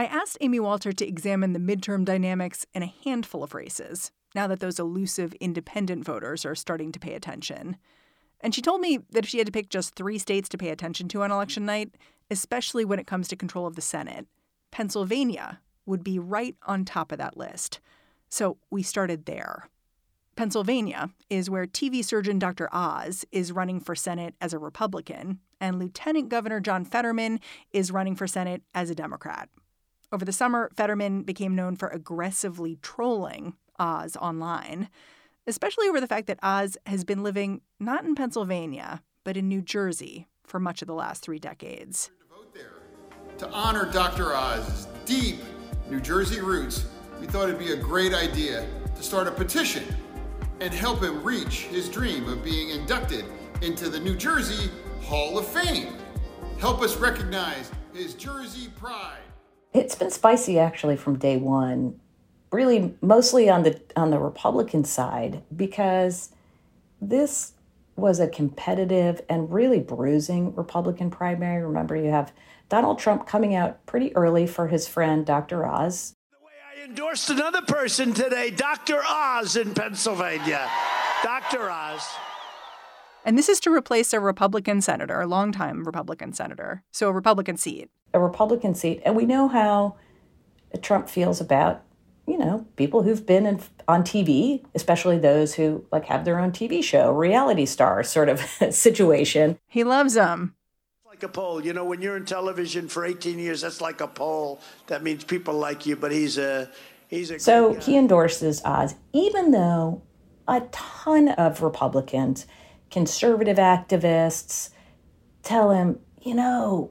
I 0.00 0.06
asked 0.06 0.38
Amy 0.40 0.58
Walter 0.58 0.92
to 0.92 1.06
examine 1.06 1.52
the 1.52 1.58
midterm 1.58 2.06
dynamics 2.06 2.64
in 2.72 2.82
a 2.82 2.94
handful 3.04 3.44
of 3.44 3.52
races, 3.52 4.12
now 4.34 4.46
that 4.46 4.58
those 4.58 4.78
elusive 4.78 5.34
independent 5.40 6.06
voters 6.06 6.46
are 6.46 6.54
starting 6.54 6.90
to 6.92 6.98
pay 6.98 7.12
attention. 7.12 7.76
And 8.40 8.54
she 8.54 8.62
told 8.62 8.80
me 8.80 9.00
that 9.10 9.24
if 9.24 9.28
she 9.28 9.36
had 9.36 9.46
to 9.48 9.52
pick 9.52 9.68
just 9.68 9.94
three 9.94 10.16
states 10.16 10.48
to 10.48 10.56
pay 10.56 10.70
attention 10.70 11.08
to 11.08 11.22
on 11.22 11.30
election 11.30 11.66
night, 11.66 11.96
especially 12.30 12.82
when 12.82 12.98
it 12.98 13.06
comes 13.06 13.28
to 13.28 13.36
control 13.36 13.66
of 13.66 13.74
the 13.76 13.82
Senate, 13.82 14.26
Pennsylvania 14.70 15.60
would 15.84 16.02
be 16.02 16.18
right 16.18 16.56
on 16.62 16.86
top 16.86 17.12
of 17.12 17.18
that 17.18 17.36
list. 17.36 17.78
So 18.30 18.56
we 18.70 18.82
started 18.82 19.26
there. 19.26 19.68
Pennsylvania 20.34 21.10
is 21.28 21.50
where 21.50 21.66
TV 21.66 22.02
surgeon 22.02 22.38
Dr. 22.38 22.70
Oz 22.72 23.26
is 23.32 23.52
running 23.52 23.80
for 23.80 23.94
Senate 23.94 24.34
as 24.40 24.54
a 24.54 24.58
Republican, 24.58 25.40
and 25.60 25.78
Lieutenant 25.78 26.30
Governor 26.30 26.60
John 26.60 26.86
Fetterman 26.86 27.38
is 27.70 27.90
running 27.90 28.16
for 28.16 28.26
Senate 28.26 28.62
as 28.74 28.88
a 28.88 28.94
Democrat. 28.94 29.50
Over 30.12 30.24
the 30.24 30.32
summer, 30.32 30.70
Fetterman 30.74 31.22
became 31.22 31.54
known 31.54 31.76
for 31.76 31.88
aggressively 31.88 32.76
trolling 32.82 33.54
Oz 33.78 34.16
online, 34.16 34.88
especially 35.46 35.86
over 35.86 36.00
the 36.00 36.08
fact 36.08 36.26
that 36.26 36.40
Oz 36.42 36.76
has 36.86 37.04
been 37.04 37.22
living 37.22 37.60
not 37.78 38.04
in 38.04 38.16
Pennsylvania, 38.16 39.02
but 39.22 39.36
in 39.36 39.48
New 39.48 39.62
Jersey 39.62 40.26
for 40.44 40.58
much 40.58 40.82
of 40.82 40.88
the 40.88 40.94
last 40.94 41.22
three 41.22 41.38
decades. 41.38 42.10
To 43.38 43.48
honor 43.50 43.90
Dr. 43.92 44.34
Oz's 44.34 44.88
deep 45.06 45.38
New 45.88 46.00
Jersey 46.00 46.40
roots, 46.40 46.86
we 47.20 47.26
thought 47.28 47.48
it'd 47.48 47.60
be 47.60 47.72
a 47.72 47.76
great 47.76 48.12
idea 48.12 48.66
to 48.96 49.02
start 49.04 49.28
a 49.28 49.30
petition 49.30 49.84
and 50.60 50.74
help 50.74 51.02
him 51.02 51.22
reach 51.22 51.66
his 51.66 51.88
dream 51.88 52.28
of 52.28 52.42
being 52.42 52.70
inducted 52.70 53.24
into 53.62 53.88
the 53.88 54.00
New 54.00 54.16
Jersey 54.16 54.70
Hall 55.02 55.38
of 55.38 55.46
Fame. 55.46 55.94
Help 56.58 56.82
us 56.82 56.96
recognize 56.96 57.70
his 57.94 58.14
Jersey 58.14 58.68
pride. 58.76 59.29
It's 59.72 59.94
been 59.94 60.10
spicy 60.10 60.58
actually 60.58 60.96
from 60.96 61.18
day 61.18 61.36
one, 61.36 62.00
really 62.50 62.94
mostly 63.00 63.48
on 63.48 63.62
the 63.62 63.80
on 63.96 64.10
the 64.10 64.18
Republican 64.18 64.84
side 64.84 65.42
because 65.54 66.30
this 67.00 67.52
was 67.96 68.18
a 68.18 68.28
competitive 68.28 69.20
and 69.28 69.52
really 69.52 69.78
bruising 69.78 70.54
Republican 70.54 71.10
primary. 71.10 71.64
Remember, 71.64 71.94
you 71.94 72.10
have 72.10 72.32
Donald 72.68 72.98
Trump 72.98 73.26
coming 73.26 73.54
out 73.54 73.84
pretty 73.86 74.14
early 74.16 74.46
for 74.46 74.68
his 74.68 74.88
friend 74.88 75.24
Dr. 75.24 75.66
Oz. 75.66 76.14
The 76.32 76.44
way 76.44 76.52
I 76.76 76.84
endorsed 76.84 77.30
another 77.30 77.62
person 77.62 78.12
today, 78.12 78.50
Dr. 78.50 79.02
Oz 79.06 79.56
in 79.56 79.74
Pennsylvania. 79.74 80.68
Dr. 81.22 81.70
Oz. 81.70 82.08
And 83.24 83.36
this 83.36 83.48
is 83.48 83.60
to 83.60 83.72
replace 83.72 84.12
a 84.12 84.20
Republican 84.20 84.80
senator, 84.80 85.20
a 85.20 85.26
longtime 85.26 85.84
Republican 85.84 86.32
senator, 86.32 86.82
so 86.90 87.08
a 87.08 87.12
Republican 87.12 87.56
seat. 87.56 87.90
A 88.14 88.20
Republican 88.20 88.74
seat. 88.74 89.02
And 89.04 89.14
we 89.14 89.26
know 89.26 89.48
how 89.48 89.96
Trump 90.82 91.08
feels 91.08 91.40
about, 91.40 91.82
you 92.26 92.38
know, 92.38 92.66
people 92.76 93.02
who've 93.02 93.24
been 93.24 93.46
in, 93.46 93.60
on 93.86 94.02
TV, 94.02 94.64
especially 94.74 95.18
those 95.18 95.54
who 95.54 95.84
like 95.92 96.06
have 96.06 96.24
their 96.24 96.38
own 96.38 96.52
TV 96.52 96.82
show, 96.82 97.12
reality 97.12 97.66
star 97.66 98.02
sort 98.02 98.28
of 98.28 98.40
situation. 98.70 99.58
He 99.66 99.84
loves 99.84 100.14
them. 100.14 100.54
Like 101.06 101.22
a 101.22 101.28
poll, 101.28 101.64
you 101.64 101.72
know, 101.72 101.84
when 101.84 102.00
you're 102.00 102.16
in 102.16 102.24
television 102.24 102.88
for 102.88 103.04
18 103.04 103.38
years, 103.38 103.60
that's 103.60 103.80
like 103.80 104.00
a 104.00 104.08
poll. 104.08 104.60
That 104.86 105.02
means 105.02 105.24
people 105.24 105.54
like 105.54 105.84
you, 105.84 105.96
but 105.96 106.12
he's 106.12 106.38
a 106.38 106.70
he's 107.08 107.30
a 107.30 107.38
So 107.38 107.74
he 107.74 107.98
endorses 107.98 108.62
Oz, 108.64 108.94
even 109.12 109.50
though 109.50 110.02
a 110.48 110.60
ton 110.72 111.28
of 111.30 111.62
Republicans 111.62 112.46
conservative 112.90 113.56
activists 113.56 114.70
tell 115.42 115.70
him, 115.70 115.98
you 116.20 116.34
know, 116.34 116.90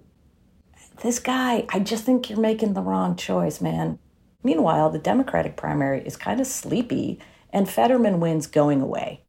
this 1.02 1.20
guy, 1.20 1.66
I 1.70 1.80
just 1.80 2.04
think 2.04 2.30
you're 2.30 2.40
making 2.40 2.74
the 2.74 2.82
wrong 2.82 3.16
choice, 3.16 3.62
man. 3.62 4.00
Meanwhile, 4.44 4.90
the 4.90 5.00
Democratic 5.00 5.56
primary 5.56 6.02
is 6.06 6.18
kind 6.18 6.40
of 6.40 6.48
sleepy, 6.48 7.20
and 7.52 7.70
Fetterman 7.70 8.20
wins 8.20 8.48
going 8.48 8.82
away. 8.82 9.24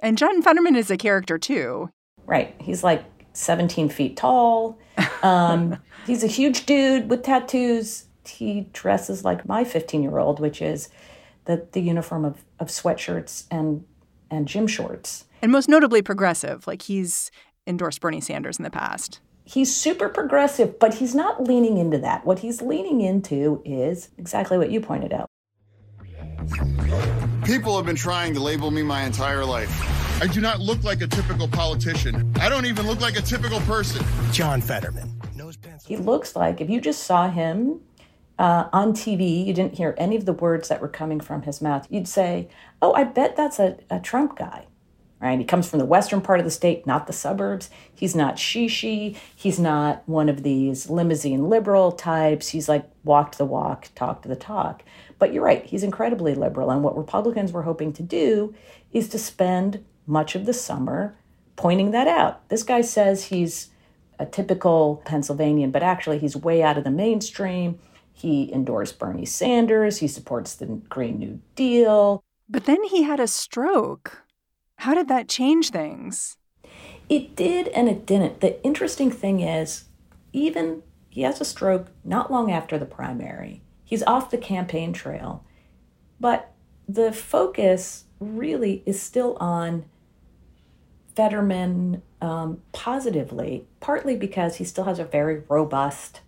And 0.00 0.16
John 0.16 0.42
Fetterman 0.42 0.76
is 0.76 0.90
a 0.90 0.96
character 0.96 1.38
too. 1.38 1.90
Right. 2.26 2.54
He's 2.60 2.82
like 2.82 3.04
17 3.32 3.88
feet 3.88 4.16
tall. 4.16 4.78
Um, 5.22 5.76
he's 6.06 6.24
a 6.24 6.26
huge 6.26 6.64
dude 6.64 7.10
with 7.10 7.22
tattoos. 7.22 8.06
He 8.26 8.68
dresses 8.72 9.22
like 9.22 9.46
my 9.46 9.64
15 9.64 10.02
year 10.02 10.18
old, 10.18 10.40
which 10.40 10.62
is 10.62 10.88
the, 11.44 11.66
the 11.72 11.80
uniform 11.82 12.24
of, 12.24 12.42
of 12.58 12.68
sweatshirts 12.68 13.44
and, 13.50 13.84
and 14.30 14.48
gym 14.48 14.66
shorts 14.66 15.26
and 15.42 15.52
most 15.52 15.68
notably 15.68 16.02
progressive. 16.02 16.66
Like 16.66 16.82
he's 16.82 17.30
endorsed 17.66 18.00
Bernie 18.00 18.20
Sanders 18.20 18.58
in 18.58 18.64
the 18.64 18.70
past. 18.70 19.20
He's 19.44 19.74
super 19.74 20.08
progressive, 20.08 20.78
but 20.78 20.94
he's 20.94 21.14
not 21.14 21.42
leaning 21.42 21.76
into 21.76 21.98
that. 21.98 22.24
What 22.24 22.38
he's 22.40 22.62
leaning 22.62 23.00
into 23.00 23.62
is 23.64 24.10
exactly 24.16 24.58
what 24.58 24.70
you 24.70 24.80
pointed 24.80 25.12
out. 25.12 25.26
People 27.44 27.76
have 27.76 27.86
been 27.86 27.96
trying 27.96 28.32
to 28.34 28.40
label 28.40 28.70
me 28.70 28.82
my 28.82 29.02
entire 29.02 29.44
life. 29.44 30.22
I 30.22 30.26
do 30.26 30.40
not 30.40 30.60
look 30.60 30.84
like 30.84 31.00
a 31.00 31.06
typical 31.06 31.48
politician. 31.48 32.32
I 32.40 32.48
don't 32.48 32.66
even 32.66 32.86
look 32.86 33.00
like 33.00 33.16
a 33.16 33.22
typical 33.22 33.60
person. 33.60 34.04
John 34.32 34.60
Fetterman. 34.60 35.20
He 35.84 35.96
looks 35.96 36.36
like 36.36 36.60
if 36.60 36.70
you 36.70 36.80
just 36.80 37.02
saw 37.02 37.28
him 37.28 37.80
uh, 38.38 38.68
on 38.72 38.92
TV, 38.92 39.44
you 39.44 39.52
didn't 39.52 39.74
hear 39.74 39.94
any 39.98 40.16
of 40.16 40.26
the 40.26 40.32
words 40.32 40.68
that 40.68 40.80
were 40.80 40.88
coming 40.88 41.20
from 41.20 41.42
his 41.42 41.60
mouth, 41.60 41.86
you'd 41.90 42.06
say, 42.06 42.48
Oh, 42.80 42.92
I 42.92 43.04
bet 43.04 43.36
that's 43.36 43.58
a, 43.58 43.78
a 43.90 43.98
Trump 43.98 44.36
guy 44.36 44.66
right? 45.20 45.38
He 45.38 45.44
comes 45.44 45.68
from 45.68 45.78
the 45.78 45.84
western 45.84 46.20
part 46.20 46.40
of 46.40 46.44
the 46.44 46.50
state, 46.50 46.86
not 46.86 47.06
the 47.06 47.12
suburbs. 47.12 47.70
He's 47.94 48.16
not 48.16 48.36
shishi. 48.36 49.16
He's 49.34 49.58
not 49.58 50.02
one 50.08 50.28
of 50.28 50.42
these 50.42 50.88
limousine 50.88 51.48
liberal 51.48 51.92
types. 51.92 52.48
He's 52.48 52.68
like 52.68 52.88
walked 53.04 53.38
the 53.38 53.44
walk, 53.44 53.88
talked 53.94 54.26
the 54.26 54.36
talk. 54.36 54.82
But 55.18 55.34
you're 55.34 55.44
right, 55.44 55.64
he's 55.64 55.82
incredibly 55.82 56.34
liberal. 56.34 56.70
And 56.70 56.82
what 56.82 56.96
Republicans 56.96 57.52
were 57.52 57.62
hoping 57.62 57.92
to 57.94 58.02
do 58.02 58.54
is 58.92 59.08
to 59.10 59.18
spend 59.18 59.84
much 60.06 60.34
of 60.34 60.46
the 60.46 60.54
summer 60.54 61.16
pointing 61.56 61.90
that 61.90 62.08
out. 62.08 62.48
This 62.48 62.62
guy 62.62 62.80
says 62.80 63.24
he's 63.24 63.68
a 64.18 64.24
typical 64.26 65.02
Pennsylvanian, 65.04 65.70
but 65.70 65.82
actually 65.82 66.18
he's 66.18 66.36
way 66.36 66.62
out 66.62 66.78
of 66.78 66.84
the 66.84 66.90
mainstream. 66.90 67.78
He 68.12 68.52
endorsed 68.52 68.98
Bernie 68.98 69.26
Sanders. 69.26 69.98
He 69.98 70.08
supports 70.08 70.54
the 70.54 70.66
Green 70.66 71.18
New 71.18 71.40
Deal. 71.54 72.22
But 72.48 72.64
then 72.64 72.82
he 72.84 73.02
had 73.02 73.20
a 73.20 73.26
stroke. 73.26 74.22
How 74.80 74.94
did 74.94 75.08
that 75.08 75.28
change 75.28 75.68
things? 75.68 76.38
It 77.10 77.36
did 77.36 77.68
and 77.68 77.86
it 77.86 78.06
didn't. 78.06 78.40
The 78.40 78.62
interesting 78.64 79.10
thing 79.10 79.40
is, 79.40 79.84
even 80.32 80.82
he 81.10 81.20
has 81.20 81.38
a 81.38 81.44
stroke 81.44 81.88
not 82.02 82.32
long 82.32 82.50
after 82.50 82.78
the 82.78 82.86
primary. 82.86 83.60
He's 83.84 84.02
off 84.04 84.30
the 84.30 84.38
campaign 84.38 84.94
trail. 84.94 85.44
But 86.18 86.52
the 86.88 87.12
focus 87.12 88.04
really 88.20 88.82
is 88.86 89.02
still 89.02 89.36
on 89.38 89.84
Fetterman 91.14 92.00
um, 92.22 92.62
positively, 92.72 93.66
partly 93.80 94.16
because 94.16 94.56
he 94.56 94.64
still 94.64 94.84
has 94.84 94.98
a 94.98 95.04
very 95.04 95.42
robust 95.50 96.22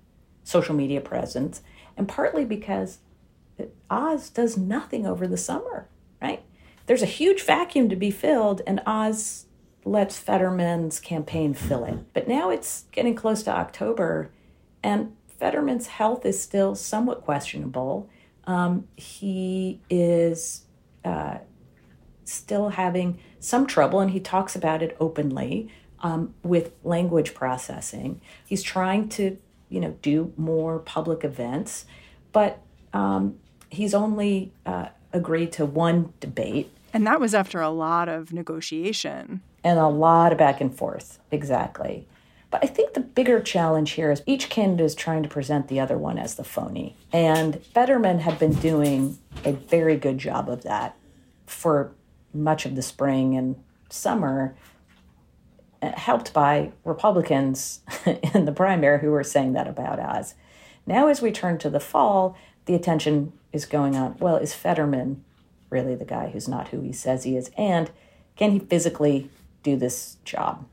social 0.45 0.75
media 0.75 1.01
presence, 1.01 1.63
and 1.97 2.07
partly 2.07 2.45
because 2.45 2.99
Oz 3.89 4.29
does 4.29 4.59
nothing 4.59 5.07
over 5.07 5.27
the 5.27 5.39
summer, 5.39 5.89
right? 6.21 6.43
There's 6.87 7.03
a 7.03 7.07
huge 7.07 7.43
vacuum 7.43 7.89
to 7.89 7.97
be 7.97 8.11
filled, 8.11 8.63
and 8.67 8.81
Oz 8.87 9.47
lets 9.85 10.19
Fetterman's 10.19 11.01
campaign 11.01 11.55
fill 11.55 11.85
it. 11.85 12.13
But 12.13 12.29
now 12.29 12.51
it's 12.51 12.85
getting 12.93 13.15
close 13.15 13.43
to 13.45 13.51
October, 13.51 14.31
and 14.83 15.17
Fetterman's 15.27 15.89
health 15.89 16.25
is 16.25 16.41
still 16.41 16.75
somewhat 16.75 17.25
questionable. 17.25 18.09
Um, 18.45 18.89
he 18.97 19.81
is 19.91 20.67
uh, 21.05 21.39
still 22.25 22.71
having 22.71 23.19
some 23.41 23.67
trouble, 23.67 24.01
and 24.01 24.11
he 24.11 24.21
talks 24.21 24.55
about 24.55 24.83
it 24.83 24.97
openly 25.01 25.69
um, 26.01 26.35
with 26.43 26.73
language 26.85 27.35
processing. 27.35 28.21
He's 28.47 28.63
trying 28.63 29.09
to, 29.11 29.37
you 29.69 29.81
know, 29.81 29.97
do 30.03 30.33
more 30.37 30.79
public 30.79 31.25
events, 31.25 31.87
but 32.33 32.61
um, 32.93 33.39
he's 33.69 33.95
only 33.95 34.53
uh, 34.67 34.89
agreed 35.13 35.53
to 35.53 35.67
one 35.67 36.13
debate. 36.21 36.71
And 36.93 37.07
that 37.07 37.21
was 37.21 37.35
after 37.35 37.61
a 37.61 37.71
lot 37.71 38.09
of 38.09 38.33
negotiation. 38.33 39.43
And 39.65 39.79
a 39.79 39.89
lot 39.89 40.33
of 40.33 40.39
back 40.39 40.61
and 40.61 40.75
forth, 40.77 41.19
exactly. 41.31 42.07
But 42.51 42.63
I 42.63 42.67
think 42.67 42.93
the 42.93 43.01
bigger 43.01 43.41
challenge 43.41 43.93
here 43.93 44.11
is 44.11 44.23
each 44.27 44.51
candidate 44.51 44.85
is 44.85 44.95
trying 44.95 45.23
to 45.23 45.29
present 45.29 45.69
the 45.69 45.81
other 45.81 45.97
one 45.97 46.19
as 46.19 46.35
the 46.35 46.45
phony. 46.45 46.97
And 47.11 47.65
Fetterman 47.65 48.21
had 48.21 48.39
been 48.39 48.53
doing 48.53 49.19
a 49.45 49.53
very 49.53 49.97
good 49.97 50.19
job 50.19 50.51
of 50.51 50.63
that 50.65 50.95
for 51.47 51.93
much 52.35 52.67
of 52.67 52.77
the 52.77 52.83
spring 52.83 53.37
and 53.37 53.57
summer, 53.89 54.55
uh, 55.81 55.93
helped 55.93 56.35
by 56.35 56.73
Republicans 56.85 57.81
in 58.35 58.45
the 58.45 58.53
primary 58.53 59.01
who 59.01 59.11
were 59.11 59.25
saying 59.25 59.55
that 59.55 59.67
about 59.67 59.99
Oz. 59.99 60.35
Now, 60.87 61.09
as 61.09 61.23
we 61.23 61.33
turn 61.33 61.59
to 61.59 61.71
the 61.71 61.81
fall, 61.81 62.37
the 62.67 62.75
attention 62.75 63.33
is 63.53 63.67
going 63.67 63.97
on. 63.97 64.17
Well, 64.19 64.37
is 64.37 64.55
Fetterman 64.55 65.25
really 65.71 65.95
the 65.95 66.05
guy 66.05 66.31
who's 66.31 66.49
not 66.49 66.69
who 66.69 66.81
he 66.81 66.93
says 66.93 67.25
he 67.25 67.37
is? 67.37 67.51
And 67.57 67.91
can 68.37 68.53
he 68.53 68.59
physically 68.59 69.31
do 69.63 69.77
this 69.77 70.17
job? 70.25 70.67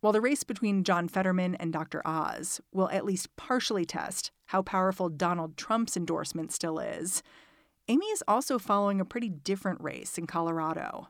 While 0.00 0.12
the 0.12 0.20
race 0.20 0.44
between 0.44 0.84
John 0.84 1.08
Fetterman 1.08 1.54
and 1.56 1.72
Dr. 1.72 2.02
Oz 2.06 2.60
will 2.72 2.90
at 2.90 3.04
least 3.04 3.34
partially 3.36 3.84
test 3.84 4.30
how 4.46 4.62
powerful 4.62 5.08
Donald 5.08 5.56
Trump's 5.56 5.96
endorsement 5.96 6.52
still 6.52 6.78
is, 6.78 7.22
Amy 7.88 8.06
is 8.06 8.22
also 8.28 8.58
following 8.58 9.00
a 9.00 9.04
pretty 9.04 9.28
different 9.28 9.80
race 9.80 10.18
in 10.18 10.26
Colorado. 10.26 11.08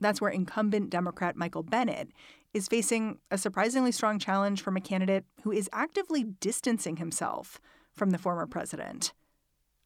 That's 0.00 0.20
where 0.20 0.30
incumbent 0.30 0.90
Democrat 0.90 1.36
Michael 1.36 1.62
Bennet 1.62 2.08
is 2.52 2.68
facing 2.68 3.18
a 3.30 3.38
surprisingly 3.38 3.92
strong 3.92 4.18
challenge 4.18 4.62
from 4.62 4.76
a 4.76 4.80
candidate 4.80 5.24
who 5.42 5.52
is 5.52 5.70
actively 5.72 6.24
distancing 6.24 6.96
himself 6.96 7.60
from 7.94 8.10
the 8.10 8.18
former 8.18 8.46
president. 8.46 9.12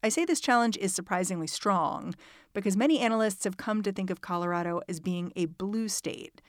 I 0.03 0.09
say 0.09 0.25
this 0.25 0.41
challenge 0.41 0.77
is 0.77 0.95
surprisingly 0.95 1.49
strong 1.49 2.15
because 2.55 2.77
many 2.77 3.01
analysts 3.01 3.45
have 3.45 3.57
come 3.57 3.83
to 3.83 3.93
think 3.93 4.11
of 4.11 4.21
Colorado 4.21 4.81
as 4.89 5.01
being 5.01 5.33
a 5.35 5.47
blue 5.47 5.89
state, 5.89 6.41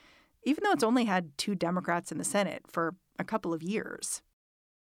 even 0.44 0.62
though 0.62 0.72
it's 0.72 0.84
only 0.84 1.04
had 1.04 1.36
two 1.36 1.54
Democrats 1.54 2.12
in 2.12 2.18
the 2.18 2.24
Senate 2.24 2.62
for 2.68 2.94
a 3.18 3.24
couple 3.24 3.52
of 3.52 3.62
years. 3.62 4.22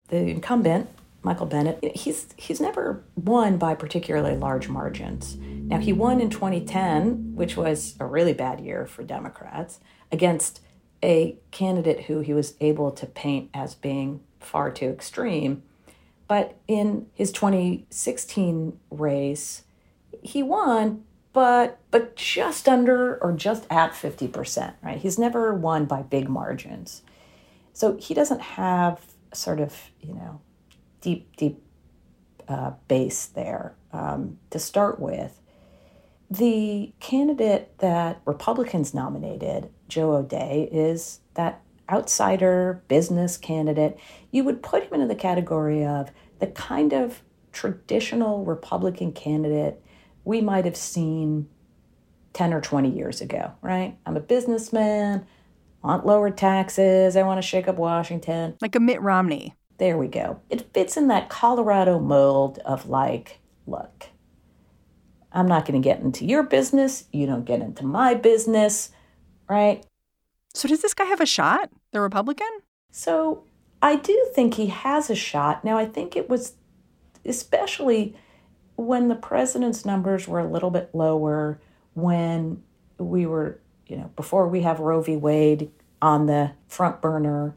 The 0.10 0.18
incumbent, 0.18 0.89
Michael 1.24 1.48
Bennet, 1.48 1.84
he's 1.96 2.28
he's 2.38 2.62
never 2.62 3.04
won 3.15 3.58
by 3.58 3.76
particularly 3.76 4.36
large 4.36 4.70
margins. 4.70 5.36
Now, 5.38 5.78
he 5.80 5.92
won 5.92 6.22
in 6.22 6.30
2010, 6.30 7.36
which 7.36 7.58
was 7.58 7.96
a 8.00 8.06
really 8.06 8.34
bad 8.34 8.60
year 8.60 8.86
for 8.86 9.04
Democrats, 9.04 9.80
against 10.12 10.62
a 11.04 11.38
candidate 11.52 12.06
who 12.06 12.22
he 12.22 12.34
was 12.34 12.56
able 12.60 12.92
to 12.92 13.06
paint 13.06 13.50
as 13.54 13.76
being 13.76 14.22
far 14.39 14.72
too 14.72 14.89
extreme. 14.89 15.63
But 16.30 16.56
in 16.68 17.08
his 17.15 17.32
2016 17.32 18.80
race, 18.92 19.63
he 20.22 20.44
won, 20.44 21.04
but 21.34 21.80
but 21.89 22.15
just 22.15 22.70
under 22.70 23.18
or 23.18 23.34
just 23.34 23.65
at 23.72 23.94
50%, 23.94 24.76
right? 24.84 25.00
He's 25.00 25.18
never 25.18 25.56
won 25.56 25.86
by 25.86 26.04
big 26.04 26.30
margins. 26.30 27.02
So 27.74 27.98
he 27.98 28.13
doesn't 28.13 28.42
have 28.42 29.02
sort 29.34 29.60
of, 29.60 29.89
you 30.02 30.13
know, 30.13 30.39
deep, 31.02 31.36
deep 31.36 31.63
uh, 32.48 32.74
base 32.88 33.26
there 33.26 33.74
um, 33.92 34.38
to 34.52 34.60
start 34.60 35.00
with. 35.00 35.42
The 36.30 36.94
candidate 37.00 37.80
that 37.80 38.22
Republicans 38.26 38.94
nominated, 38.94 39.72
Joe 39.88 40.13
O'Dea, 40.18 40.70
is 40.72 41.22
that 41.34 41.63
outsider 41.89 42.84
business 42.88 43.38
candidate. 43.38 43.97
You 44.32 44.43
would 44.43 44.62
put 44.62 44.84
him 44.84 44.93
into 44.93 45.08
the 45.08 45.15
category 45.15 45.86
of 45.86 46.12
the 46.39 46.47
kind 46.47 46.93
of 46.93 47.21
traditional 47.52 48.45
Republican 48.45 49.12
candidate 49.12 49.82
we 50.23 50.41
might 50.41 50.65
have 50.65 50.78
seen 50.78 51.47
10 52.34 52.54
or 52.54 52.62
20 52.62 52.89
years 52.89 53.21
ago, 53.21 53.54
right? 53.62 53.97
I'm 54.06 54.15
a 54.15 54.21
businessman, 54.21 55.25
want 55.84 56.06
lower 56.06 56.30
taxes, 56.30 57.15
I 57.15 57.23
want 57.23 57.41
to 57.41 57.47
shake 57.47 57.67
up 57.67 57.78
Washington. 57.78 58.56
Like 58.62 58.75
a 58.75 58.80
Mitt 58.80 59.02
Romney. 59.02 59.56
There 59.78 59.97
we 59.97 60.08
go. 60.08 60.41
It 60.49 60.73
fits 60.73 60.97
in 60.97 61.08
that 61.08 61.30
Colorado 61.30 61.99
mold 61.99 62.60
of 62.60 62.88
like, 62.88 63.39
look, 63.65 64.08
I'm 65.32 65.47
not 65.47 65.65
going 65.65 65.82
to 65.82 65.84
get 65.86 66.02
into 66.02 66.25
your 66.25 66.43
business. 66.43 67.06
You 67.13 67.25
don't 67.25 67.45
get 67.45 67.62
into 67.62 67.86
my 67.86 68.13
business, 68.13 68.91
right? 69.49 69.86
So, 70.54 70.67
does 70.67 70.82
this 70.82 70.93
guy 70.93 71.06
have 71.06 71.21
a 71.21 71.25
shot, 71.25 71.69
the 71.91 72.02
Republican? 72.02 72.47
So, 72.91 73.43
I 73.82 73.95
do 73.95 74.30
think 74.34 74.56
he 74.56 74.67
has 74.67 75.10
a 75.10 75.15
shot. 75.15 75.63
Now, 75.63 75.78
I 75.78 75.86
think 75.86 76.15
it 76.15 76.30
was 76.30 76.54
especially 77.25 78.15
when 78.75 79.08
the 79.08 79.15
president's 79.15 79.86
numbers 79.86 80.28
were 80.28 80.39
a 80.39 80.49
little 80.49 80.71
bit 80.71 80.89
lower, 80.93 81.60
when 81.93 82.63
we 82.97 83.25
were, 83.25 83.60
you 83.88 83.97
know, 83.97 84.12
before 84.15 84.47
we 84.47 84.62
have 84.62 84.80
Roe 84.80 85.02
v. 85.02 85.15
Wade 85.15 85.71
on 86.02 86.25
the 86.25 86.52
front 86.67 87.02
burner. 87.02 87.56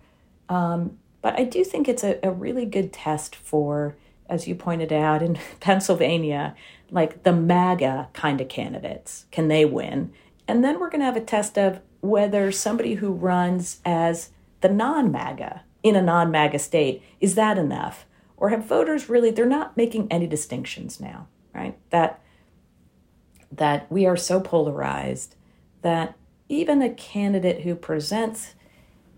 Um, 0.49 0.99
but 1.21 1.39
I 1.39 1.45
do 1.45 1.63
think 1.63 1.89
it's 1.89 2.03
a, 2.03 2.19
a 2.25 2.31
really 2.31 2.67
good 2.67 2.93
test 2.93 3.37
for, 3.37 3.97
as 4.29 4.49
you 4.49 4.55
pointed 4.55 4.93
out 4.93 5.23
in 5.23 5.39
Pennsylvania, 5.61 6.57
like 6.91 7.23
the 7.23 7.33
MAGA 7.33 8.09
kind 8.13 8.41
of 8.41 8.49
candidates. 8.49 9.27
Can 9.31 9.49
they 9.49 9.65
win? 9.65 10.13
And 10.49 10.65
then 10.65 10.81
we're 10.81 10.91
going 10.91 11.01
to 11.01 11.07
have 11.07 11.17
a 11.17 11.21
test 11.21 11.57
of 11.57 11.81
whether 12.03 12.53
somebody 12.53 12.95
who 12.95 13.13
runs 13.13 13.81
as 13.85 14.31
the 14.61 14.69
non 14.69 15.11
MAGA 15.11 15.63
in 15.83 15.97
a 15.97 16.03
non 16.03 16.31
MAGA 16.31 16.59
state, 16.59 17.03
is 17.21 17.35
that 17.37 17.57
enough? 17.57 18.05
Or 18.37 18.51
have 18.51 18.67
voters 18.67 19.09
really, 19.09 19.31
they're 19.31 19.47
not 19.47 19.77
making 19.77 20.09
any 20.11 20.27
distinctions 20.27 21.01
now, 21.01 21.29
right? 21.55 21.79
That, 21.91 22.21
that 23.51 23.91
we 23.91 24.05
are 24.05 24.17
so 24.17 24.41
polarized 24.41 25.37
that 25.83 26.17
even 26.49 26.83
a 26.83 26.91
candidate 26.91 27.63
who 27.63 27.75
presents 27.75 28.55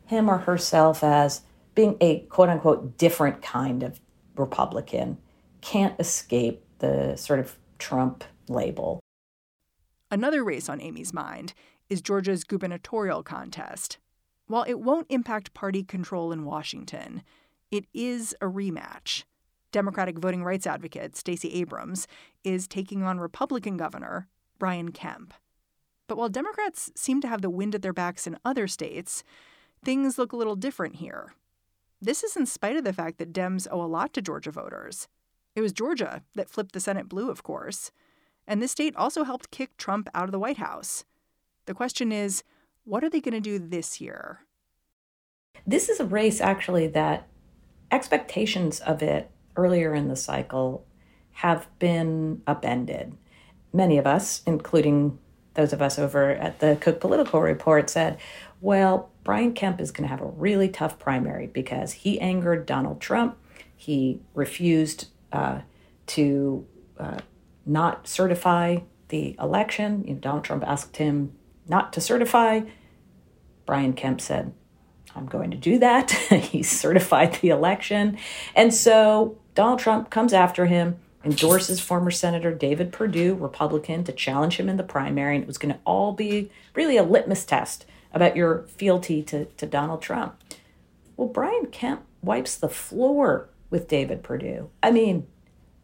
him 0.06 0.28
or 0.28 0.38
herself 0.38 1.02
as 1.02 1.40
being 1.74 1.96
a 2.00 2.20
quote 2.20 2.48
unquote 2.48 2.98
different 2.98 3.42
kind 3.42 3.82
of 3.82 3.98
Republican 4.36 5.18
can't 5.60 5.98
escape 5.98 6.62
the 6.78 7.16
sort 7.16 7.40
of 7.40 7.56
Trump 7.78 8.24
label. 8.48 9.00
Another 10.10 10.44
race 10.44 10.68
on 10.68 10.80
Amy's 10.80 11.12
mind 11.12 11.54
is 11.88 12.02
Georgia's 12.02 12.44
gubernatorial 12.44 13.22
contest. 13.22 13.98
While 14.46 14.64
it 14.64 14.80
won't 14.80 15.06
impact 15.10 15.54
party 15.54 15.82
control 15.82 16.32
in 16.32 16.44
Washington, 16.44 17.22
it 17.70 17.86
is 17.94 18.34
a 18.40 18.46
rematch. 18.46 19.24
Democratic 19.72 20.18
voting 20.18 20.44
rights 20.44 20.66
advocate 20.66 21.16
Stacey 21.16 21.52
Abrams 21.54 22.06
is 22.44 22.68
taking 22.68 23.02
on 23.02 23.18
Republican 23.18 23.76
Governor 23.76 24.28
Brian 24.58 24.92
Kemp. 24.92 25.34
But 26.06 26.18
while 26.18 26.28
Democrats 26.28 26.92
seem 26.94 27.20
to 27.22 27.28
have 27.28 27.42
the 27.42 27.50
wind 27.50 27.74
at 27.74 27.82
their 27.82 27.92
backs 27.92 28.26
in 28.26 28.38
other 28.44 28.68
states, 28.68 29.24
things 29.84 30.18
look 30.18 30.32
a 30.32 30.36
little 30.36 30.56
different 30.56 30.96
here. 30.96 31.34
This 32.00 32.22
is 32.22 32.36
in 32.36 32.46
spite 32.46 32.76
of 32.76 32.84
the 32.84 32.92
fact 32.92 33.18
that 33.18 33.32
Dems 33.32 33.66
owe 33.70 33.82
a 33.82 33.86
lot 33.86 34.12
to 34.12 34.22
Georgia 34.22 34.50
voters. 34.50 35.08
It 35.56 35.62
was 35.62 35.72
Georgia 35.72 36.22
that 36.34 36.50
flipped 36.50 36.72
the 36.72 36.80
Senate 36.80 37.08
blue, 37.08 37.30
of 37.30 37.42
course. 37.42 37.90
And 38.46 38.60
this 38.60 38.72
state 38.72 38.94
also 38.94 39.24
helped 39.24 39.50
kick 39.50 39.76
Trump 39.76 40.08
out 40.14 40.24
of 40.24 40.32
the 40.32 40.38
White 40.38 40.58
House. 40.58 41.04
The 41.66 41.74
question 41.74 42.12
is 42.12 42.42
what 42.84 43.02
are 43.02 43.08
they 43.08 43.20
going 43.20 43.34
to 43.34 43.40
do 43.40 43.58
this 43.58 44.00
year? 44.00 44.40
This 45.66 45.88
is 45.88 46.00
a 46.00 46.04
race, 46.04 46.40
actually, 46.40 46.86
that 46.88 47.26
expectations 47.90 48.80
of 48.80 49.02
it 49.02 49.30
earlier 49.56 49.94
in 49.94 50.08
the 50.08 50.16
cycle 50.16 50.84
have 51.32 51.66
been 51.78 52.42
upended. 52.46 53.16
Many 53.72 53.98
of 53.98 54.06
us, 54.06 54.42
including 54.46 55.18
those 55.54 55.72
of 55.72 55.80
us 55.80 55.98
over 55.98 56.30
at 56.30 56.60
the 56.60 56.76
Cook 56.80 57.00
Political 57.00 57.40
Report, 57.40 57.88
said, 57.88 58.18
well, 58.60 59.10
Brian 59.22 59.54
Kemp 59.54 59.80
is 59.80 59.90
going 59.90 60.02
to 60.04 60.08
have 60.08 60.20
a 60.20 60.26
really 60.26 60.68
tough 60.68 60.98
primary 60.98 61.46
because 61.46 61.92
he 61.92 62.20
angered 62.20 62.66
Donald 62.66 63.00
Trump. 63.00 63.38
He 63.74 64.20
refused 64.34 65.08
uh, 65.32 65.60
to 66.08 66.66
uh, 66.98 67.18
not 67.64 68.06
certify 68.06 68.78
the 69.08 69.36
election. 69.40 70.04
You 70.06 70.14
know, 70.14 70.20
Donald 70.20 70.44
Trump 70.44 70.64
asked 70.66 70.96
him 70.98 71.32
not 71.68 71.92
to 71.94 72.00
certify. 72.00 72.62
Brian 73.66 73.92
Kemp 73.92 74.20
said, 74.20 74.52
I'm 75.16 75.26
going 75.26 75.50
to 75.50 75.56
do 75.56 75.78
that. 75.78 76.10
he 76.30 76.62
certified 76.62 77.34
the 77.34 77.50
election. 77.50 78.18
And 78.54 78.74
so 78.74 79.38
Donald 79.54 79.78
Trump 79.78 80.10
comes 80.10 80.32
after 80.32 80.66
him, 80.66 80.96
endorses 81.24 81.80
former 81.80 82.10
Senator 82.10 82.52
David 82.52 82.92
Perdue, 82.92 83.34
Republican, 83.34 84.04
to 84.04 84.12
challenge 84.12 84.56
him 84.56 84.68
in 84.68 84.76
the 84.76 84.82
primary. 84.82 85.36
And 85.36 85.44
it 85.44 85.46
was 85.46 85.58
going 85.58 85.74
to 85.74 85.80
all 85.84 86.12
be 86.12 86.50
really 86.74 86.96
a 86.96 87.02
litmus 87.02 87.44
test 87.44 87.86
about 88.12 88.36
your 88.36 88.64
fealty 88.68 89.22
to, 89.22 89.46
to 89.46 89.66
Donald 89.66 90.02
Trump. 90.02 90.36
Well, 91.16 91.28
Brian 91.28 91.66
Kemp 91.66 92.02
wipes 92.22 92.56
the 92.56 92.68
floor 92.68 93.48
with 93.70 93.88
David 93.88 94.22
Perdue. 94.22 94.70
I 94.82 94.90
mean, 94.90 95.26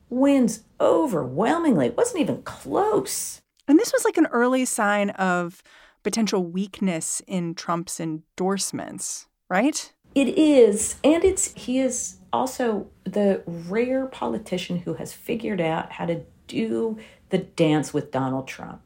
wins 0.09 0.65
overwhelmingly. 0.81 1.87
It 1.87 1.97
wasn't 1.97 2.21
even 2.21 2.43
close. 2.43 3.41
And 3.71 3.79
this 3.79 3.93
was 3.93 4.05
like 4.05 4.17
an 4.17 4.27
early 4.27 4.65
sign 4.65 5.11
of 5.11 5.63
potential 6.03 6.45
weakness 6.45 7.23
in 7.29 7.55
Trump's 7.55 8.01
endorsements, 8.01 9.29
right? 9.49 9.93
It 10.13 10.37
is. 10.37 10.97
And 11.05 11.23
it's 11.23 11.55
he 11.55 11.79
is 11.79 12.17
also 12.33 12.89
the 13.05 13.45
rare 13.47 14.07
politician 14.07 14.79
who 14.79 14.95
has 14.95 15.13
figured 15.13 15.61
out 15.61 15.93
how 15.93 16.07
to 16.07 16.23
do 16.49 16.99
the 17.29 17.39
dance 17.39 17.95
with 17.95 18.11
Donald 18.11 18.49
Trump, 18.49 18.81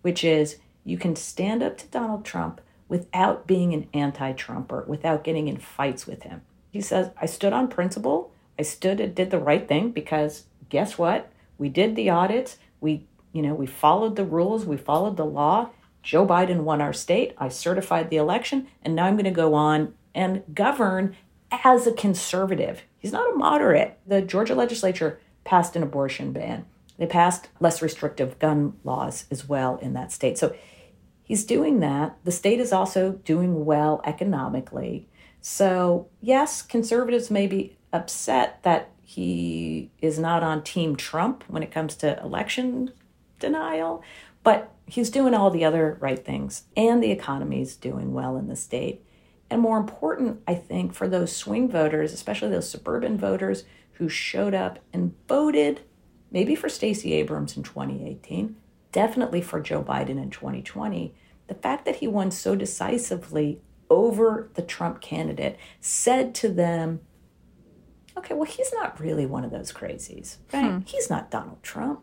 which 0.00 0.24
is 0.24 0.56
you 0.82 0.96
can 0.96 1.14
stand 1.14 1.62
up 1.62 1.76
to 1.76 1.86
Donald 1.88 2.24
Trump 2.24 2.62
without 2.88 3.46
being 3.46 3.74
an 3.74 3.86
anti 3.92 4.32
Trumper, 4.32 4.86
without 4.88 5.24
getting 5.24 5.46
in 5.46 5.58
fights 5.58 6.06
with 6.06 6.22
him. 6.22 6.40
He 6.70 6.80
says, 6.80 7.10
I 7.20 7.26
stood 7.26 7.52
on 7.52 7.68
principle. 7.68 8.32
I 8.58 8.62
stood 8.62 8.98
and 8.98 9.14
did 9.14 9.30
the 9.30 9.38
right 9.38 9.68
thing 9.68 9.90
because 9.90 10.44
guess 10.70 10.96
what? 10.96 11.30
We 11.58 11.68
did 11.68 11.96
the 11.96 12.08
audits. 12.08 12.56
We, 12.80 13.06
you 13.32 13.42
know, 13.42 13.54
we 13.54 13.66
followed 13.66 14.16
the 14.16 14.24
rules. 14.24 14.66
We 14.66 14.76
followed 14.76 15.16
the 15.16 15.24
law. 15.24 15.70
Joe 16.02 16.26
Biden 16.26 16.60
won 16.60 16.80
our 16.80 16.92
state. 16.92 17.34
I 17.38 17.48
certified 17.48 18.10
the 18.10 18.16
election. 18.16 18.66
And 18.82 18.94
now 18.94 19.06
I'm 19.06 19.14
going 19.14 19.24
to 19.24 19.30
go 19.30 19.54
on 19.54 19.94
and 20.14 20.42
govern 20.52 21.16
as 21.50 21.86
a 21.86 21.92
conservative. 21.92 22.82
He's 22.98 23.12
not 23.12 23.32
a 23.32 23.36
moderate. 23.36 23.98
The 24.06 24.22
Georgia 24.22 24.54
legislature 24.54 25.20
passed 25.44 25.76
an 25.76 25.82
abortion 25.82 26.32
ban. 26.32 26.66
They 26.98 27.06
passed 27.06 27.48
less 27.60 27.82
restrictive 27.82 28.38
gun 28.38 28.74
laws 28.84 29.24
as 29.30 29.48
well 29.48 29.76
in 29.78 29.94
that 29.94 30.12
state. 30.12 30.38
So 30.38 30.54
he's 31.24 31.44
doing 31.44 31.80
that. 31.80 32.16
The 32.24 32.32
state 32.32 32.60
is 32.60 32.72
also 32.72 33.12
doing 33.24 33.64
well 33.64 34.00
economically. 34.04 35.08
So, 35.40 36.08
yes, 36.20 36.62
conservatives 36.62 37.30
may 37.30 37.46
be 37.46 37.76
upset 37.92 38.62
that 38.62 38.90
he 39.02 39.90
is 40.00 40.18
not 40.18 40.42
on 40.42 40.62
Team 40.62 40.96
Trump 40.96 41.44
when 41.48 41.62
it 41.62 41.72
comes 41.72 41.96
to 41.96 42.20
election 42.22 42.92
denial, 43.42 44.02
but 44.42 44.74
he's 44.86 45.10
doing 45.10 45.34
all 45.34 45.50
the 45.50 45.64
other 45.64 45.98
right 46.00 46.24
things, 46.24 46.64
and 46.76 47.02
the 47.02 47.10
economy 47.10 47.60
is 47.60 47.76
doing 47.76 48.14
well 48.14 48.36
in 48.36 48.48
the 48.48 48.56
state. 48.56 49.04
And 49.50 49.60
more 49.60 49.76
important, 49.76 50.40
I 50.48 50.54
think, 50.54 50.94
for 50.94 51.06
those 51.06 51.36
swing 51.36 51.70
voters, 51.70 52.14
especially 52.14 52.48
those 52.48 52.70
suburban 52.70 53.18
voters 53.18 53.64
who 53.92 54.08
showed 54.08 54.54
up 54.54 54.78
and 54.92 55.14
voted, 55.28 55.82
maybe 56.30 56.54
for 56.54 56.70
Stacey 56.70 57.12
Abrams 57.12 57.56
in 57.56 57.62
2018, 57.62 58.56
definitely 58.92 59.42
for 59.42 59.60
Joe 59.60 59.82
Biden 59.82 60.22
in 60.22 60.30
2020, 60.30 61.14
the 61.48 61.54
fact 61.54 61.84
that 61.84 61.96
he 61.96 62.08
won 62.08 62.30
so 62.30 62.56
decisively 62.56 63.60
over 63.90 64.50
the 64.54 64.62
Trump 64.62 65.02
candidate 65.02 65.58
said 65.80 66.34
to 66.36 66.48
them, 66.48 67.00
okay, 68.16 68.32
well, 68.34 68.44
he's 68.44 68.72
not 68.72 68.98
really 68.98 69.26
one 69.26 69.44
of 69.44 69.50
those 69.50 69.70
crazies, 69.70 70.38
right? 70.52 70.70
Hmm. 70.70 70.78
He's 70.86 71.10
not 71.10 71.30
Donald 71.30 71.62
Trump. 71.62 72.02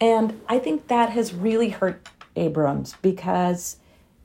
And 0.00 0.40
I 0.48 0.58
think 0.58 0.88
that 0.88 1.10
has 1.10 1.34
really 1.34 1.68
hurt 1.68 2.08
Abrams 2.36 2.94
because 3.02 3.76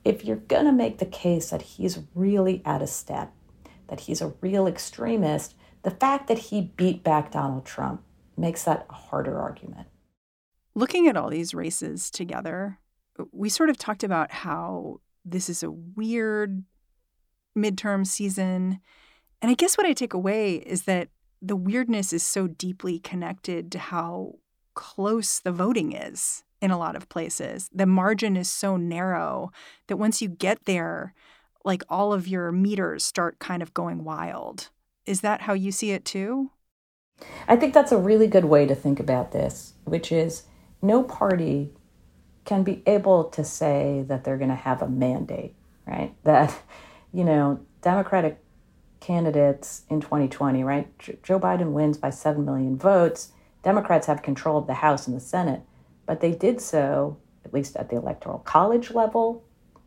if 0.04 0.24
you're 0.24 0.36
going 0.36 0.64
to 0.64 0.72
make 0.72 0.98
the 0.98 1.06
case 1.06 1.50
that 1.50 1.62
he's 1.62 1.98
really 2.14 2.62
out 2.64 2.82
of 2.82 2.88
step, 2.88 3.32
that 3.88 4.00
he's 4.00 4.22
a 4.22 4.32
real 4.40 4.66
extremist, 4.66 5.54
the 5.82 5.90
fact 5.90 6.28
that 6.28 6.38
he 6.38 6.72
beat 6.76 7.04
back 7.04 7.32
Donald 7.32 7.64
Trump 7.64 8.02
makes 8.36 8.64
that 8.64 8.86
a 8.88 8.94
harder 8.94 9.38
argument. 9.38 9.86
Looking 10.74 11.08
at 11.08 11.16
all 11.16 11.30
these 11.30 11.54
races 11.54 12.10
together, 12.10 12.78
we 13.32 13.48
sort 13.48 13.70
of 13.70 13.78
talked 13.78 14.04
about 14.04 14.30
how 14.30 15.00
this 15.24 15.48
is 15.48 15.62
a 15.62 15.70
weird 15.70 16.64
midterm 17.56 18.06
season. 18.06 18.80
And 19.42 19.50
I 19.50 19.54
guess 19.54 19.76
what 19.76 19.86
I 19.86 19.92
take 19.92 20.14
away 20.14 20.56
is 20.56 20.82
that 20.82 21.08
the 21.42 21.56
weirdness 21.56 22.12
is 22.12 22.22
so 22.22 22.46
deeply 22.46 22.98
connected 22.98 23.72
to 23.72 23.78
how 23.78 24.36
close 24.76 25.40
the 25.40 25.50
voting 25.50 25.90
is 25.90 26.44
in 26.60 26.70
a 26.70 26.78
lot 26.78 26.94
of 26.94 27.08
places. 27.08 27.68
The 27.74 27.86
margin 27.86 28.36
is 28.36 28.48
so 28.48 28.76
narrow 28.76 29.50
that 29.88 29.96
once 29.96 30.22
you 30.22 30.28
get 30.28 30.66
there, 30.66 31.14
like 31.64 31.82
all 31.88 32.12
of 32.12 32.28
your 32.28 32.52
meters 32.52 33.04
start 33.04 33.40
kind 33.40 33.62
of 33.62 33.74
going 33.74 34.04
wild. 34.04 34.68
Is 35.04 35.22
that 35.22 35.42
how 35.42 35.54
you 35.54 35.72
see 35.72 35.90
it 35.90 36.04
too? 36.04 36.52
I 37.48 37.56
think 37.56 37.74
that's 37.74 37.92
a 37.92 37.98
really 37.98 38.26
good 38.28 38.44
way 38.44 38.66
to 38.66 38.74
think 38.74 39.00
about 39.00 39.32
this, 39.32 39.72
which 39.84 40.12
is 40.12 40.44
no 40.82 41.02
party 41.02 41.72
can 42.44 42.62
be 42.62 42.82
able 42.86 43.24
to 43.24 43.42
say 43.42 44.04
that 44.06 44.22
they're 44.22 44.36
going 44.36 44.50
to 44.50 44.54
have 44.54 44.82
a 44.82 44.88
mandate, 44.88 45.54
right? 45.86 46.14
That, 46.24 46.54
you 47.12 47.24
know, 47.24 47.60
Democratic 47.80 48.38
candidates 49.00 49.82
in 49.88 50.00
2020, 50.00 50.62
right? 50.64 50.88
Joe 51.22 51.40
Biden 51.40 51.72
wins 51.72 51.96
by 51.96 52.10
7 52.10 52.44
million 52.44 52.76
votes. 52.76 53.32
Democrats 53.66 54.06
have 54.06 54.22
control 54.22 54.58
of 54.58 54.68
the 54.68 54.74
House 54.74 55.08
and 55.08 55.16
the 55.16 55.20
Senate, 55.20 55.60
but 56.06 56.20
they 56.20 56.30
did 56.30 56.60
so, 56.60 57.16
at 57.44 57.52
least 57.52 57.74
at 57.74 57.90
the 57.90 57.96
Electoral 57.96 58.38
College 58.38 58.92
level. 58.92 59.42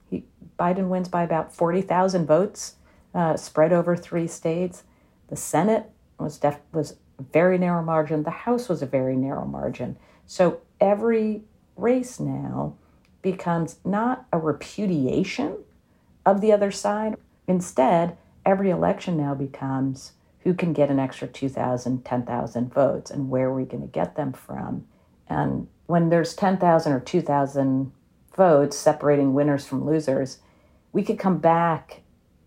He, 0.10 0.26
Biden 0.60 0.90
wins 0.90 1.08
by 1.08 1.24
about 1.24 1.56
40,000 1.56 2.26
votes, 2.26 2.76
uh, 3.16 3.38
spread 3.38 3.72
over 3.72 3.96
three 3.96 4.28
states. 4.28 4.84
The 5.30 5.38
Senate 5.38 5.90
was 6.20 6.38
def- 6.38 6.60
was 6.74 6.98
a 7.20 7.24
very 7.24 7.58
narrow 7.58 7.82
margin. 7.82 8.24
The 8.24 8.32
House 8.32 8.68
was 8.68 8.82
a 8.82 8.86
very 8.86 9.16
narrow 9.16 9.46
margin. 9.46 9.96
So 10.26 10.60
every 10.82 11.44
race 11.78 12.20
now 12.20 12.76
becomes 13.22 13.78
not 13.86 14.26
a 14.34 14.40
repudiation 14.40 15.56
of 16.26 16.42
the 16.42 16.52
other 16.52 16.72
side. 16.72 17.16
Instead, 17.48 18.18
every 18.46 18.72
election 18.72 19.16
now 19.16 19.36
becomes 19.36 20.12
who 20.40 20.54
can 20.54 20.74
get 20.74 20.90
an 20.90 21.00
extra 21.00 21.28
2,000, 21.28 22.06
10,000 22.06 22.74
votes 22.74 23.12
and 23.12 23.30
where 23.30 23.48
are 23.48 23.54
we 23.54 23.66
going 23.66 23.82
to 23.82 23.88
get 23.88 24.16
them 24.16 24.34
from? 24.34 24.86
And 25.28 25.68
when 25.86 26.10
there's 26.10 26.34
10,000 26.34 26.92
or 26.92 27.00
2,000 27.00 27.92
votes 28.36 28.78
separating 28.78 29.34
winners 29.34 29.66
from 29.66 29.86
losers, 29.86 30.40
we 30.92 31.04
could 31.04 31.20
come 31.20 31.38
back 31.38 32.02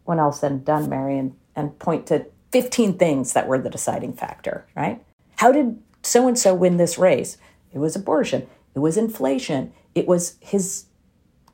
when 0.05 0.19
all 0.19 0.33
said 0.33 0.53
and 0.53 0.65
done, 0.65 0.89
Mary, 0.89 1.19
and, 1.19 1.37
and 1.55 1.79
point 1.79 2.07
to 2.07 2.27
15 2.51 2.99
things 2.99 3.33
that 3.33 3.47
were 3.47 3.59
the 3.59 3.71
deciding 3.71 4.13
factor, 4.13 4.67
right? 4.75 5.03
How 5.37 5.53
did 5.53 5.81
so 6.03 6.27
and 6.27 6.39
so 6.39 6.55
win 6.55 6.77
this 6.77 6.99
race? 6.99 7.39
It 7.73 7.79
was 7.79 7.97
abortion. 7.97 8.47
It 8.75 8.81
was 8.81 8.97
inflation. 8.97 9.73
It 9.95 10.07
was 10.07 10.37
his 10.41 10.87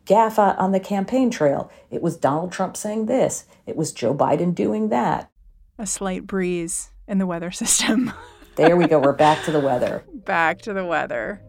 gaffe 0.06 0.58
on 0.58 0.72
the 0.72 0.80
campaign 0.80 1.30
trail. 1.30 1.70
It 1.90 2.02
was 2.02 2.16
Donald 2.16 2.52
Trump 2.52 2.76
saying 2.76 3.06
this. 3.06 3.44
It 3.66 3.76
was 3.76 3.92
Joe 3.92 4.14
Biden 4.14 4.54
doing 4.54 4.88
that. 4.88 5.30
A 5.78 5.86
slight 5.86 6.26
breeze 6.26 6.90
in 7.06 7.18
the 7.18 7.26
weather 7.26 7.50
system. 7.62 8.12
there 8.56 8.76
we 8.76 8.86
go. 8.86 8.98
We're 8.98 9.12
back 9.12 9.44
to 9.44 9.52
the 9.52 9.60
weather. 9.60 10.04
Back 10.28 10.60
to 10.62 10.74
the 10.74 10.84
weather. 10.84 11.40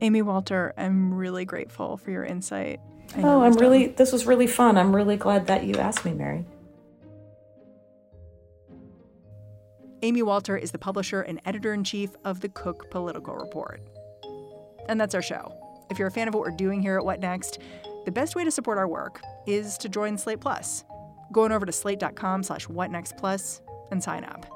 Amy 0.00 0.22
Walter, 0.22 0.74
I'm 0.76 1.14
really 1.14 1.44
grateful 1.44 1.96
for 1.96 2.10
your 2.10 2.24
insight. 2.24 2.80
Oh, 3.18 3.42
I'm 3.42 3.52
really, 3.52 3.86
this 3.86 4.12
was 4.12 4.26
really 4.26 4.48
fun. 4.48 4.76
I'm 4.76 4.94
really 4.94 5.16
glad 5.16 5.46
that 5.46 5.62
you 5.64 5.76
asked 5.76 6.04
me, 6.04 6.12
Mary. 6.12 6.44
Amy 10.02 10.22
Walter 10.22 10.56
is 10.56 10.72
the 10.72 10.78
publisher 10.78 11.22
and 11.22 11.40
editor 11.44 11.72
in 11.72 11.84
chief 11.84 12.10
of 12.24 12.40
the 12.40 12.48
Cook 12.48 12.90
Political 12.90 13.36
Report. 13.36 13.80
And 14.88 15.00
that's 15.00 15.14
our 15.14 15.22
show. 15.22 15.54
If 15.88 15.98
you're 16.00 16.08
a 16.08 16.12
fan 16.12 16.26
of 16.26 16.34
what 16.34 16.42
we're 16.42 16.50
doing 16.56 16.82
here 16.82 16.96
at 16.98 17.04
What 17.04 17.20
Next, 17.20 17.60
the 18.04 18.10
best 18.10 18.34
way 18.34 18.42
to 18.42 18.50
support 18.50 18.78
our 18.78 18.88
work 18.88 19.20
is 19.46 19.78
to 19.78 19.88
join 19.88 20.18
Slate 20.18 20.40
Plus. 20.40 20.84
Go 21.32 21.44
on 21.44 21.52
over 21.52 21.66
to 21.66 21.72
slate.com 21.72 22.42
slash 22.42 22.66
whatnextplus 22.66 23.60
and 23.90 24.02
sign 24.02 24.24
up. 24.24 24.46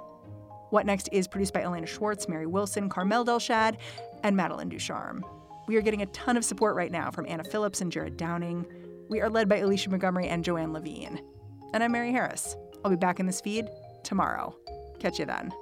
What 0.70 0.86
Next 0.86 1.08
is 1.10 1.26
produced 1.26 1.52
by 1.52 1.62
Elena 1.62 1.86
Schwartz, 1.86 2.28
Mary 2.28 2.46
Wilson, 2.46 2.88
Carmel 2.88 3.24
Delshad, 3.24 3.76
and 4.22 4.36
Madeline 4.36 4.68
Ducharme. 4.68 5.24
We 5.66 5.76
are 5.76 5.82
getting 5.82 6.02
a 6.02 6.06
ton 6.06 6.36
of 6.36 6.44
support 6.44 6.76
right 6.76 6.92
now 6.92 7.10
from 7.10 7.26
Anna 7.28 7.44
Phillips 7.44 7.80
and 7.80 7.90
Jared 7.90 8.16
Downing. 8.16 8.66
We 9.08 9.20
are 9.20 9.30
led 9.30 9.48
by 9.48 9.58
Alicia 9.58 9.90
Montgomery 9.90 10.28
and 10.28 10.44
Joanne 10.44 10.72
Levine. 10.72 11.20
And 11.74 11.82
I'm 11.82 11.92
Mary 11.92 12.12
Harris. 12.12 12.56
I'll 12.84 12.90
be 12.90 12.96
back 12.96 13.20
in 13.20 13.26
this 13.26 13.40
feed 13.40 13.68
tomorrow. 14.04 14.56
Catch 15.00 15.18
you 15.18 15.26
then. 15.26 15.52